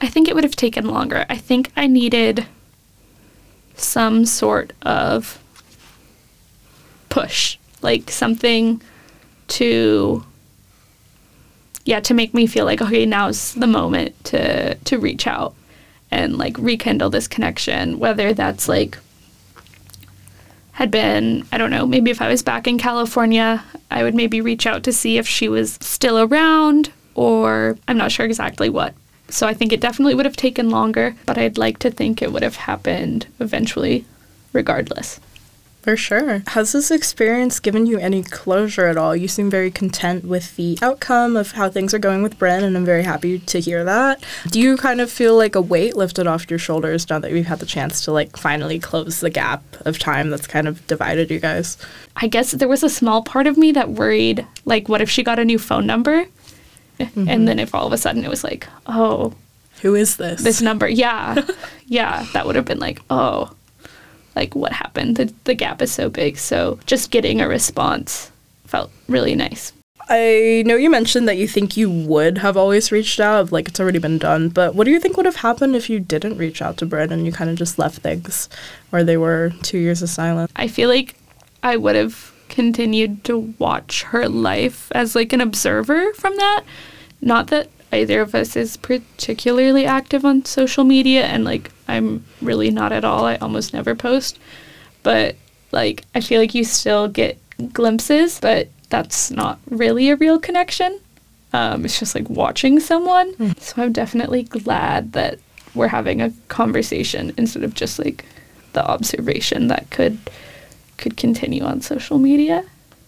I 0.00 0.08
think 0.08 0.26
it 0.26 0.34
would 0.34 0.42
have 0.42 0.56
taken 0.56 0.88
longer. 0.88 1.24
I 1.30 1.36
think 1.36 1.70
I 1.76 1.86
needed 1.86 2.44
some 3.76 4.26
sort 4.26 4.72
of 4.82 5.40
push, 7.10 7.58
like 7.80 8.10
something 8.10 8.82
to 9.46 10.24
yeah, 11.84 12.00
to 12.00 12.12
make 12.12 12.34
me 12.34 12.48
feel 12.48 12.64
like 12.64 12.82
okay, 12.82 13.06
now's 13.06 13.54
the 13.54 13.68
moment 13.68 14.16
to 14.24 14.74
to 14.74 14.98
reach 14.98 15.28
out 15.28 15.54
and 16.10 16.36
like 16.36 16.56
rekindle 16.58 17.10
this 17.10 17.28
connection, 17.28 18.00
whether 18.00 18.34
that's 18.34 18.68
like 18.68 18.98
had 20.76 20.90
been, 20.90 21.42
I 21.50 21.56
don't 21.56 21.70
know, 21.70 21.86
maybe 21.86 22.10
if 22.10 22.20
I 22.20 22.28
was 22.28 22.42
back 22.42 22.66
in 22.66 22.76
California, 22.76 23.64
I 23.90 24.02
would 24.02 24.14
maybe 24.14 24.42
reach 24.42 24.66
out 24.66 24.82
to 24.82 24.92
see 24.92 25.16
if 25.16 25.26
she 25.26 25.48
was 25.48 25.78
still 25.80 26.18
around 26.18 26.90
or 27.14 27.78
I'm 27.88 27.96
not 27.96 28.12
sure 28.12 28.26
exactly 28.26 28.68
what. 28.68 28.92
So 29.30 29.46
I 29.46 29.54
think 29.54 29.72
it 29.72 29.80
definitely 29.80 30.14
would 30.14 30.26
have 30.26 30.36
taken 30.36 30.68
longer, 30.68 31.16
but 31.24 31.38
I'd 31.38 31.56
like 31.56 31.78
to 31.78 31.90
think 31.90 32.20
it 32.20 32.30
would 32.30 32.42
have 32.42 32.56
happened 32.56 33.26
eventually, 33.40 34.04
regardless. 34.52 35.18
For 35.86 35.96
sure. 35.96 36.42
Has 36.48 36.72
this 36.72 36.90
experience 36.90 37.60
given 37.60 37.86
you 37.86 37.96
any 37.96 38.24
closure 38.24 38.86
at 38.86 38.96
all? 38.96 39.14
You 39.14 39.28
seem 39.28 39.48
very 39.48 39.70
content 39.70 40.24
with 40.24 40.56
the 40.56 40.76
outcome 40.82 41.36
of 41.36 41.52
how 41.52 41.70
things 41.70 41.94
are 41.94 42.00
going 42.00 42.24
with 42.24 42.40
Brynne, 42.40 42.64
and 42.64 42.76
I'm 42.76 42.84
very 42.84 43.04
happy 43.04 43.38
to 43.38 43.60
hear 43.60 43.84
that. 43.84 44.20
Do 44.50 44.58
you 44.58 44.76
kind 44.78 45.00
of 45.00 45.12
feel 45.12 45.36
like 45.36 45.54
a 45.54 45.60
weight 45.60 45.96
lifted 45.96 46.26
off 46.26 46.50
your 46.50 46.58
shoulders 46.58 47.08
now 47.08 47.20
that 47.20 47.30
we've 47.30 47.46
had 47.46 47.60
the 47.60 47.66
chance 47.66 48.04
to 48.04 48.10
like 48.10 48.36
finally 48.36 48.80
close 48.80 49.20
the 49.20 49.30
gap 49.30 49.62
of 49.86 49.96
time 49.96 50.30
that's 50.30 50.48
kind 50.48 50.66
of 50.66 50.84
divided 50.88 51.30
you 51.30 51.38
guys? 51.38 51.78
I 52.16 52.26
guess 52.26 52.50
there 52.50 52.66
was 52.66 52.82
a 52.82 52.90
small 52.90 53.22
part 53.22 53.46
of 53.46 53.56
me 53.56 53.70
that 53.70 53.90
worried, 53.90 54.44
like, 54.64 54.88
what 54.88 55.00
if 55.00 55.08
she 55.08 55.22
got 55.22 55.38
a 55.38 55.44
new 55.44 55.56
phone 55.56 55.86
number? 55.86 56.26
Mm-hmm. 56.98 57.28
And 57.28 57.46
then 57.46 57.60
if 57.60 57.76
all 57.76 57.86
of 57.86 57.92
a 57.92 57.96
sudden 57.96 58.24
it 58.24 58.28
was 58.28 58.42
like, 58.42 58.66
oh, 58.88 59.34
Who 59.82 59.94
is 59.94 60.16
this? 60.16 60.42
this 60.42 60.60
number, 60.60 60.88
yeah, 60.88 61.46
yeah, 61.86 62.26
that 62.32 62.44
would 62.44 62.56
have 62.56 62.64
been 62.64 62.80
like, 62.80 63.00
oh, 63.08 63.52
like 64.36 64.54
what 64.54 64.72
happened? 64.72 65.16
The, 65.16 65.32
the 65.44 65.54
gap 65.54 65.82
is 65.82 65.90
so 65.90 66.08
big. 66.08 66.38
So 66.38 66.78
just 66.86 67.10
getting 67.10 67.40
a 67.40 67.48
response 67.48 68.30
felt 68.66 68.92
really 69.08 69.34
nice. 69.34 69.72
I 70.08 70.62
know 70.66 70.76
you 70.76 70.88
mentioned 70.88 71.26
that 71.26 71.36
you 71.36 71.48
think 71.48 71.76
you 71.76 71.90
would 71.90 72.38
have 72.38 72.56
always 72.56 72.92
reached 72.92 73.18
out, 73.18 73.50
like 73.50 73.66
it's 73.66 73.80
already 73.80 73.98
been 73.98 74.18
done, 74.18 74.50
but 74.50 74.76
what 74.76 74.84
do 74.84 74.92
you 74.92 75.00
think 75.00 75.16
would 75.16 75.26
have 75.26 75.36
happened 75.36 75.74
if 75.74 75.90
you 75.90 75.98
didn't 75.98 76.38
reach 76.38 76.62
out 76.62 76.76
to 76.76 76.86
Brynne 76.86 77.10
and 77.10 77.26
you 77.26 77.32
kind 77.32 77.50
of 77.50 77.56
just 77.56 77.76
left 77.76 77.98
things 78.02 78.48
where 78.90 79.02
they 79.02 79.16
were 79.16 79.52
two 79.62 79.78
years 79.78 80.02
of 80.02 80.08
silence? 80.08 80.52
I 80.54 80.68
feel 80.68 80.88
like 80.88 81.16
I 81.64 81.76
would 81.76 81.96
have 81.96 82.32
continued 82.48 83.24
to 83.24 83.52
watch 83.58 84.04
her 84.04 84.28
life 84.28 84.92
as 84.92 85.16
like 85.16 85.32
an 85.32 85.40
observer 85.40 86.12
from 86.14 86.36
that. 86.36 86.62
Not 87.20 87.48
that 87.48 87.68
either 87.92 88.20
of 88.20 88.34
us 88.34 88.56
is 88.56 88.76
particularly 88.76 89.86
active 89.86 90.24
on 90.24 90.44
social 90.44 90.84
media 90.84 91.24
and 91.24 91.44
like 91.44 91.70
I'm 91.88 92.24
really 92.42 92.70
not 92.70 92.92
at 92.92 93.04
all. 93.04 93.24
I 93.24 93.36
almost 93.36 93.72
never 93.72 93.94
post. 93.94 94.38
But 95.02 95.36
like 95.72 96.04
I 96.14 96.20
feel 96.20 96.40
like 96.40 96.54
you 96.54 96.64
still 96.64 97.08
get 97.08 97.38
glimpses, 97.72 98.40
but 98.40 98.68
that's 98.90 99.30
not 99.30 99.58
really 99.68 100.10
a 100.10 100.16
real 100.16 100.38
connection. 100.38 101.00
Um, 101.52 101.84
it's 101.84 101.98
just 101.98 102.14
like 102.14 102.28
watching 102.28 102.80
someone. 102.80 103.34
So 103.60 103.82
I'm 103.82 103.92
definitely 103.92 104.42
glad 104.42 105.12
that 105.12 105.38
we're 105.74 105.88
having 105.88 106.20
a 106.20 106.32
conversation 106.48 107.32
instead 107.36 107.62
of 107.62 107.74
just 107.74 107.98
like 107.98 108.24
the 108.72 108.86
observation 108.86 109.68
that 109.68 109.88
could 109.90 110.18
could 110.98 111.16
continue 111.16 111.62
on 111.62 111.80
social 111.80 112.18
media. 112.18 112.64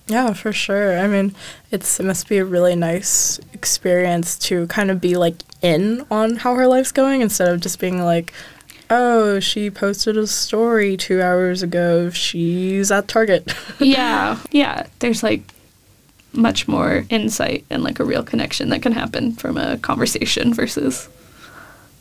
Yeah, 0.08 0.32
for 0.32 0.52
sure. 0.52 0.98
I 0.98 1.06
mean, 1.06 1.34
it's 1.70 2.00
it 2.00 2.04
must 2.04 2.28
be 2.28 2.38
a 2.38 2.44
really 2.44 2.74
nice 2.74 3.38
experience 3.52 4.38
to 4.38 4.66
kind 4.68 4.90
of 4.90 5.00
be 5.00 5.16
like 5.16 5.42
in 5.62 6.06
on 6.10 6.36
how 6.36 6.54
her 6.54 6.66
life's 6.66 6.92
going 6.92 7.20
instead 7.20 7.48
of 7.48 7.60
just 7.60 7.78
being 7.78 8.02
like, 8.02 8.32
oh, 8.90 9.38
she 9.38 9.70
posted 9.70 10.16
a 10.16 10.26
story 10.26 10.96
two 10.96 11.20
hours 11.20 11.62
ago. 11.62 12.10
She's 12.10 12.90
at 12.90 13.06
Target. 13.06 13.52
yeah, 13.78 14.38
yeah. 14.50 14.86
There's 15.00 15.22
like 15.22 15.42
much 16.32 16.68
more 16.68 17.04
insight 17.10 17.64
and 17.68 17.82
like 17.82 18.00
a 18.00 18.04
real 18.04 18.22
connection 18.22 18.70
that 18.70 18.82
can 18.82 18.92
happen 18.92 19.32
from 19.32 19.56
a 19.56 19.78
conversation 19.78 20.54
versus 20.54 21.08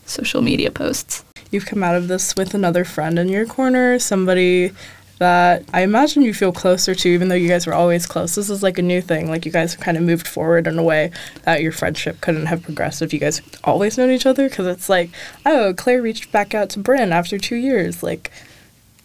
social 0.05 0.41
media 0.41 0.71
posts. 0.71 1.23
You've 1.51 1.65
come 1.65 1.83
out 1.83 1.95
of 1.95 2.07
this 2.07 2.35
with 2.35 2.53
another 2.53 2.83
friend 2.83 3.17
in 3.19 3.29
your 3.29 3.45
corner, 3.45 3.99
somebody 3.99 4.71
that 5.19 5.63
I 5.73 5.81
imagine 5.81 6.21
you 6.21 6.33
feel 6.33 6.51
closer 6.51 6.93
to, 6.93 7.09
even 7.09 7.27
though 7.27 7.35
you 7.35 7.47
guys 7.47 7.65
were 7.65 7.73
always 7.73 8.05
close. 8.05 8.35
This 8.35 8.49
is 8.49 8.61
like 8.61 8.77
a 8.77 8.83
new 8.83 9.01
thing. 9.01 9.29
Like 9.29 9.45
you 9.45 9.51
guys 9.51 9.73
have 9.73 9.81
kind 9.81 9.97
of 9.97 10.03
moved 10.03 10.27
forward 10.27 10.67
in 10.67 10.77
a 10.77 10.83
way 10.83 11.11
that 11.43 11.61
your 11.61 11.71
friendship 11.71 12.21
couldn't 12.21 12.45
have 12.45 12.63
progressed 12.63 13.01
if 13.01 13.13
you 13.13 13.19
guys 13.19 13.41
always 13.63 13.97
known 13.97 14.11
each 14.11 14.25
other. 14.25 14.47
Because 14.47 14.67
it's 14.67 14.89
like, 14.89 15.09
oh, 15.45 15.73
Claire 15.75 16.01
reached 16.01 16.31
back 16.31 16.53
out 16.53 16.69
to 16.71 16.79
Brynne 16.79 17.11
after 17.11 17.37
two 17.37 17.55
years, 17.55 18.03
like 18.03 18.31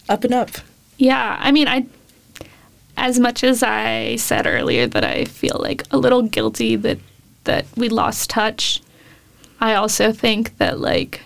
up 0.09 0.25
and 0.25 0.35
up. 0.35 0.51
Yeah, 0.99 1.37
I 1.41 1.51
mean, 1.51 1.69
I 1.69 1.87
as 2.97 3.19
much 3.19 3.43
as 3.43 3.63
I 3.63 4.17
said 4.17 4.47
earlier 4.47 4.87
that 4.87 5.05
I 5.05 5.25
feel 5.25 5.59
like 5.61 5.83
a 5.91 5.99
little 5.99 6.23
guilty 6.23 6.77
that 6.77 6.99
that 7.45 7.67
we 7.77 7.89
lost 7.89 8.31
touch, 8.31 8.83
I 9.61 9.75
also 9.75 10.13
think 10.13 10.59
that 10.59 10.79
like 10.79 11.23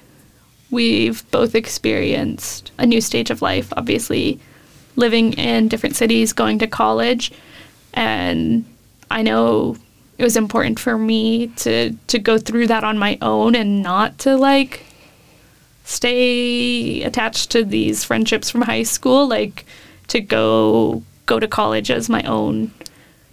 we've 0.70 1.28
both 1.30 1.54
experienced 1.54 2.70
a 2.78 2.86
new 2.86 3.00
stage 3.00 3.30
of 3.30 3.42
life, 3.42 3.72
obviously 3.76 4.40
living 4.96 5.34
in 5.34 5.68
different 5.68 5.96
cities, 5.96 6.32
going 6.32 6.58
to 6.58 6.66
college, 6.66 7.32
and 7.94 8.64
I 9.10 9.22
know 9.22 9.76
it 10.18 10.24
was 10.24 10.36
important 10.36 10.78
for 10.78 10.98
me 10.98 11.48
to 11.48 11.92
to 12.06 12.18
go 12.18 12.38
through 12.38 12.66
that 12.68 12.84
on 12.84 12.98
my 12.98 13.18
own 13.22 13.54
and 13.54 13.82
not 13.82 14.18
to 14.20 14.36
like 14.36 14.84
stay 15.84 17.02
attached 17.02 17.50
to 17.50 17.64
these 17.64 18.02
friendships 18.02 18.50
from 18.50 18.62
high 18.62 18.82
school 18.82 19.28
like 19.28 19.64
to 20.08 20.20
go 20.20 21.02
go 21.26 21.38
to 21.38 21.46
college 21.46 21.90
as 21.90 22.08
my 22.08 22.22
own 22.22 22.70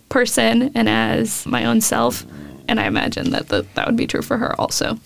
person 0.09 0.71
and 0.75 0.89
as 0.89 1.45
my 1.45 1.65
own 1.65 1.81
self. 1.81 2.25
And 2.67 2.79
i 2.79 2.85
imagine 2.85 3.31
that 3.31 3.49
the, 3.49 3.65
that 3.73 3.87
would 3.87 3.97
be 3.97 4.07
true 4.07 4.21
for 4.21 4.37
her 4.37 4.59
also. 4.59 4.97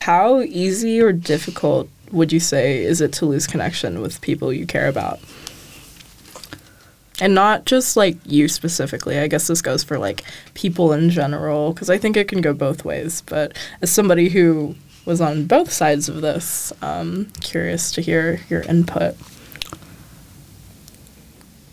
How 0.00 0.40
easy 0.40 1.00
or 1.00 1.12
difficult 1.12 1.88
would 2.12 2.32
you 2.32 2.40
say 2.40 2.82
is 2.82 3.00
it 3.00 3.12
to 3.14 3.26
lose 3.26 3.46
connection 3.46 4.00
with 4.00 4.20
people 4.20 4.52
you 4.52 4.66
care 4.66 4.88
about? 4.88 5.20
And 7.20 7.34
not 7.34 7.66
just 7.66 7.96
like 7.96 8.16
you 8.24 8.48
specifically. 8.48 9.18
I 9.18 9.26
guess 9.26 9.46
this 9.46 9.62
goes 9.62 9.82
for 9.84 9.98
like 9.98 10.22
people 10.54 10.92
in 10.92 11.10
general 11.10 11.72
because 11.72 11.90
I 11.90 11.98
think 11.98 12.16
it 12.16 12.28
can 12.28 12.40
go 12.40 12.54
both 12.54 12.84
ways. 12.84 13.22
But 13.22 13.56
as 13.82 13.90
somebody 13.90 14.28
who 14.30 14.74
was 15.04 15.20
on 15.20 15.46
both 15.46 15.72
sides 15.72 16.08
of 16.08 16.20
this, 16.20 16.72
um, 16.82 17.26
curious 17.40 17.90
to 17.92 18.00
hear 18.00 18.40
your 18.48 18.62
input. 18.62 19.16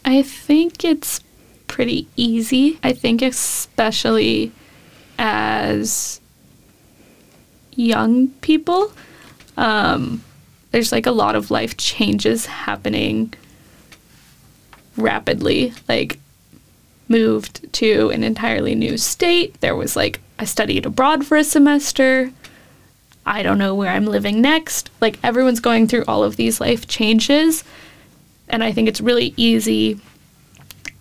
i 0.06 0.22
think 0.22 0.86
it's 0.86 1.20
pretty 1.68 2.08
easy 2.16 2.80
i 2.82 2.94
think 2.94 3.22
especially 3.22 4.52
as 5.20 6.22
young 7.76 8.30
people 8.42 8.92
um, 9.58 10.24
there's 10.72 10.92
like 10.92 11.06
a 11.06 11.12
lot 11.12 11.36
of 11.36 11.52
life 11.52 11.76
changes 11.78 12.46
happening 12.46 13.34
rapidly 14.98 15.74
like 15.88 16.20
moved 17.08 17.72
to 17.74 18.10
an 18.10 18.24
entirely 18.24 18.76
new 18.76 18.98
state. 18.98 19.60
There 19.62 19.76
was 19.76 19.96
like, 19.96 20.20
I 20.40 20.46
studied 20.46 20.86
abroad 20.86 21.26
for 21.26 21.38
a 21.38 21.44
semester. 21.44 22.32
I 23.26 23.44
don't 23.44 23.58
know 23.58 23.76
where 23.76 23.92
I'm 23.92 24.06
living 24.06 24.42
next. 24.42 24.90
Like, 25.02 25.20
everyone's 25.24 25.60
going 25.60 25.88
through 25.88 26.06
all 26.08 26.24
of 26.24 26.38
these 26.38 26.62
life 26.62 26.88
changes. 26.88 27.64
And 28.50 28.64
I 28.64 28.72
think 28.72 28.88
it's 28.88 29.02
really 29.02 29.34
easy 29.36 30.00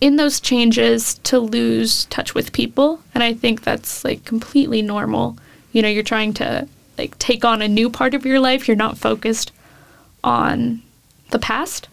in 0.00 0.16
those 0.16 0.40
changes 0.40 1.14
to 1.20 1.38
lose 1.38 2.04
touch 2.06 2.34
with 2.34 2.52
people. 2.52 3.00
And 3.14 3.22
I 3.22 3.32
think 3.32 3.62
that's 3.62 4.04
like 4.04 4.24
completely 4.24 4.82
normal. 4.82 5.38
You 5.72 5.82
know, 5.82 5.88
you're 5.88 6.02
trying 6.02 6.34
to 6.34 6.68
like 6.98 7.18
take 7.18 7.44
on 7.44 7.62
a 7.62 7.68
new 7.68 7.90
part 7.90 8.14
of 8.14 8.26
your 8.26 8.40
life, 8.40 8.66
you're 8.66 8.76
not 8.76 8.98
focused 8.98 9.52
on 10.24 10.82
the 11.30 11.38
past. 11.38 11.88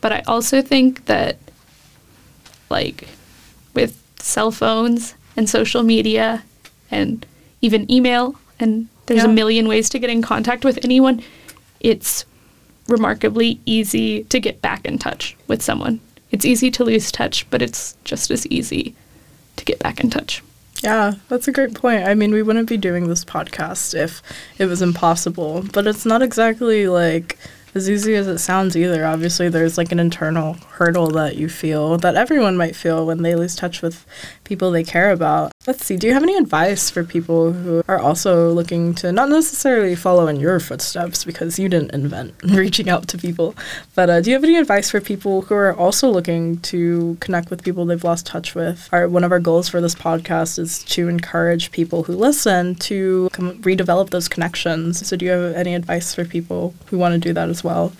But 0.00 0.12
I 0.12 0.22
also 0.26 0.62
think 0.62 1.06
that, 1.06 1.38
like, 2.68 3.08
with 3.74 4.00
cell 4.18 4.50
phones 4.50 5.14
and 5.36 5.48
social 5.48 5.82
media 5.82 6.42
and 6.90 7.24
even 7.60 7.90
email, 7.90 8.36
and 8.58 8.88
there's 9.06 9.22
Yeah. 9.24 9.30
a 9.30 9.32
million 9.32 9.68
ways 9.68 9.88
to 9.90 9.98
get 9.98 10.10
in 10.10 10.22
contact 10.22 10.64
with 10.64 10.78
anyone, 10.84 11.22
it's 11.80 12.24
remarkably 12.88 13.60
easy 13.66 14.24
to 14.24 14.40
get 14.40 14.60
back 14.60 14.84
in 14.84 14.98
touch 14.98 15.36
with 15.46 15.62
someone. 15.62 16.00
It's 16.30 16.44
easy 16.44 16.70
to 16.72 16.84
lose 16.84 17.10
touch, 17.12 17.46
but 17.50 17.62
it's 17.62 17.94
just 18.04 18.30
as 18.30 18.46
easy 18.48 18.94
to 19.56 19.64
get 19.64 19.78
back 19.80 20.00
in 20.00 20.10
touch. 20.10 20.42
Yeah, 20.82 21.14
that's 21.28 21.46
a 21.46 21.52
great 21.52 21.74
point. 21.74 22.04
I 22.06 22.14
mean, 22.14 22.32
we 22.32 22.42
wouldn't 22.42 22.68
be 22.68 22.78
doing 22.78 23.08
this 23.08 23.24
podcast 23.24 23.94
if 23.94 24.22
it 24.58 24.66
was 24.66 24.80
impossible, 24.80 25.64
but 25.72 25.86
it's 25.86 26.06
not 26.06 26.22
exactly 26.22 26.88
like 26.88 27.36
as 27.74 27.88
easy 27.88 28.14
as 28.14 28.26
it 28.26 28.38
sounds 28.38 28.76
either. 28.76 29.04
Obviously, 29.04 29.48
there's 29.48 29.78
like 29.78 29.92
an 29.92 30.00
internal 30.00 30.54
hurdle 30.54 31.08
that 31.08 31.36
you 31.36 31.48
feel 31.48 31.96
that 31.98 32.16
everyone 32.16 32.56
might 32.56 32.76
feel 32.76 33.06
when 33.06 33.22
they 33.22 33.34
lose 33.34 33.54
touch 33.56 33.82
with 33.82 34.04
people 34.50 34.72
they 34.72 34.82
care 34.82 35.12
about. 35.12 35.52
Let's 35.64 35.86
see, 35.86 35.96
do 35.96 36.08
you 36.08 36.12
have 36.12 36.24
any 36.24 36.36
advice 36.36 36.90
for 36.90 37.04
people 37.04 37.52
who 37.52 37.84
are 37.86 38.00
also 38.00 38.50
looking 38.50 38.94
to 38.96 39.12
not 39.12 39.28
necessarily 39.28 39.94
follow 39.94 40.26
in 40.26 40.40
your 40.40 40.58
footsteps 40.58 41.24
because 41.24 41.56
you 41.56 41.68
didn't 41.68 41.92
invent 41.92 42.34
reaching 42.42 42.88
out 42.90 43.06
to 43.08 43.16
people, 43.16 43.54
but 43.94 44.10
uh, 44.10 44.20
do 44.20 44.28
you 44.28 44.34
have 44.34 44.42
any 44.42 44.56
advice 44.56 44.90
for 44.90 45.00
people 45.00 45.42
who 45.42 45.54
are 45.54 45.72
also 45.72 46.10
looking 46.10 46.58
to 46.72 47.16
connect 47.20 47.48
with 47.48 47.62
people 47.62 47.84
they've 47.84 48.02
lost 48.02 48.26
touch 48.26 48.56
with? 48.56 48.88
Our, 48.90 49.08
one 49.08 49.22
of 49.22 49.30
our 49.30 49.38
goals 49.38 49.68
for 49.68 49.80
this 49.80 49.94
podcast 49.94 50.58
is 50.58 50.82
to 50.94 51.06
encourage 51.06 51.70
people 51.70 52.02
who 52.02 52.14
listen 52.14 52.74
to 52.90 53.28
redevelop 53.32 54.10
those 54.10 54.26
connections. 54.26 55.06
So, 55.06 55.16
do 55.16 55.26
you 55.26 55.30
have 55.30 55.54
any 55.54 55.76
advice 55.76 56.12
for 56.12 56.24
people 56.24 56.74
who 56.86 56.98
want 56.98 57.12
to 57.14 57.20
do 57.20 57.32
that 57.34 57.48
as 57.48 57.62
well? 57.62 57.92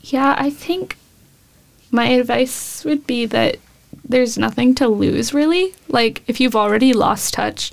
Yeah, 0.00 0.36
I 0.38 0.48
think 0.48 0.96
my 1.90 2.06
advice 2.06 2.82
would 2.86 3.06
be 3.06 3.26
that 3.26 3.58
there's 4.08 4.38
nothing 4.38 4.74
to 4.76 4.88
lose 4.88 5.34
really. 5.34 5.74
Like 5.88 6.22
if 6.26 6.40
you've 6.40 6.56
already 6.56 6.92
lost 6.92 7.34
touch, 7.34 7.72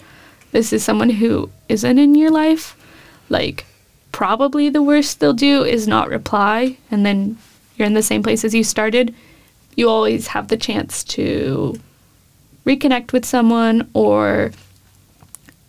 this 0.51 0.73
is 0.73 0.83
someone 0.83 1.09
who 1.09 1.49
isn't 1.69 1.99
in 1.99 2.15
your 2.15 2.31
life. 2.31 2.75
Like 3.29 3.65
probably 4.11 4.69
the 4.69 4.83
worst 4.83 5.19
they'll 5.19 5.33
do 5.33 5.63
is 5.63 5.87
not 5.87 6.09
reply 6.09 6.77
and 6.91 7.05
then 7.05 7.37
you're 7.75 7.87
in 7.87 7.93
the 7.93 8.03
same 8.03 8.23
place 8.23 8.43
as 8.43 8.53
you 8.53 8.63
started. 8.63 9.13
You 9.75 9.89
always 9.89 10.27
have 10.27 10.47
the 10.47 10.57
chance 10.57 11.03
to 11.05 11.79
reconnect 12.65 13.11
with 13.11 13.25
someone 13.25 13.89
or 13.93 14.51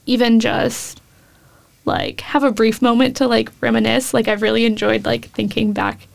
even 0.06 0.40
just 0.40 1.00
like 1.86 2.20
have 2.20 2.44
a 2.44 2.52
brief 2.52 2.80
moment 2.80 3.16
to 3.16 3.26
like 3.26 3.50
reminisce. 3.60 4.14
Like 4.14 4.28
I've 4.28 4.42
really 4.42 4.64
enjoyed 4.64 5.04
like 5.04 5.26
thinking 5.30 5.72
back 5.72 6.06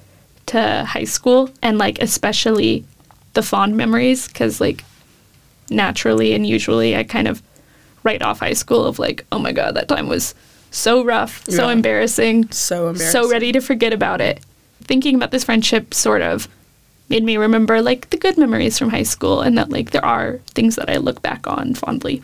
to 0.47 0.85
high 0.85 1.03
school 1.03 1.51
and 1.61 1.77
like 1.77 2.01
especially 2.01 2.85
the 3.33 3.43
fond 3.43 3.75
memories 3.77 4.27
because 4.27 4.59
like 4.59 4.83
naturally 5.69 6.33
and 6.33 6.45
usually 6.47 6.95
I 6.95 7.03
kind 7.03 7.27
of 7.27 7.41
write 8.03 8.21
off 8.21 8.39
high 8.39 8.53
school 8.53 8.85
of 8.85 8.97
like 8.99 9.25
oh 9.31 9.39
my 9.39 9.51
god 9.51 9.75
that 9.75 9.87
time 9.87 10.07
was 10.07 10.33
so 10.71 11.03
rough 11.03 11.43
so 11.45 11.65
Yeah. 11.67 11.73
embarrassing 11.73 12.51
So 12.51 12.89
embarrassing. 12.89 13.11
so 13.23 13.29
ready 13.29 13.51
to 13.51 13.59
forget 13.59 13.93
about 13.93 14.21
it 14.21 14.39
thinking 14.83 15.15
about 15.15 15.31
this 15.31 15.43
friendship 15.43 15.93
sort 15.93 16.21
of 16.21 16.47
made 17.09 17.23
me 17.23 17.37
remember 17.37 17.81
like 17.81 18.09
the 18.09 18.17
good 18.17 18.37
memories 18.37 18.77
from 18.79 18.89
high 18.89 19.03
school 19.03 19.41
and 19.41 19.57
that 19.57 19.69
like 19.69 19.91
there 19.91 20.05
are 20.05 20.39
things 20.55 20.75
that 20.75 20.89
I 20.89 20.97
look 20.97 21.21
back 21.21 21.45
on 21.47 21.73
fondly 21.75 22.23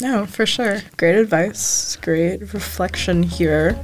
No, 0.00 0.26
for 0.26 0.46
sure. 0.46 0.80
Great 0.96 1.16
advice. 1.16 1.96
Great 2.00 2.40
reflection 2.54 3.22
here. 3.22 3.78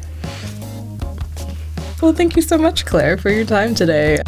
Well, 2.03 2.13
thank 2.15 2.35
you 2.35 2.43
so 2.43 2.57
much, 2.59 2.87
Claire, 2.87 3.19
for 3.19 3.31
your 3.31 3.45
time 3.45 3.75
today. 3.75 4.19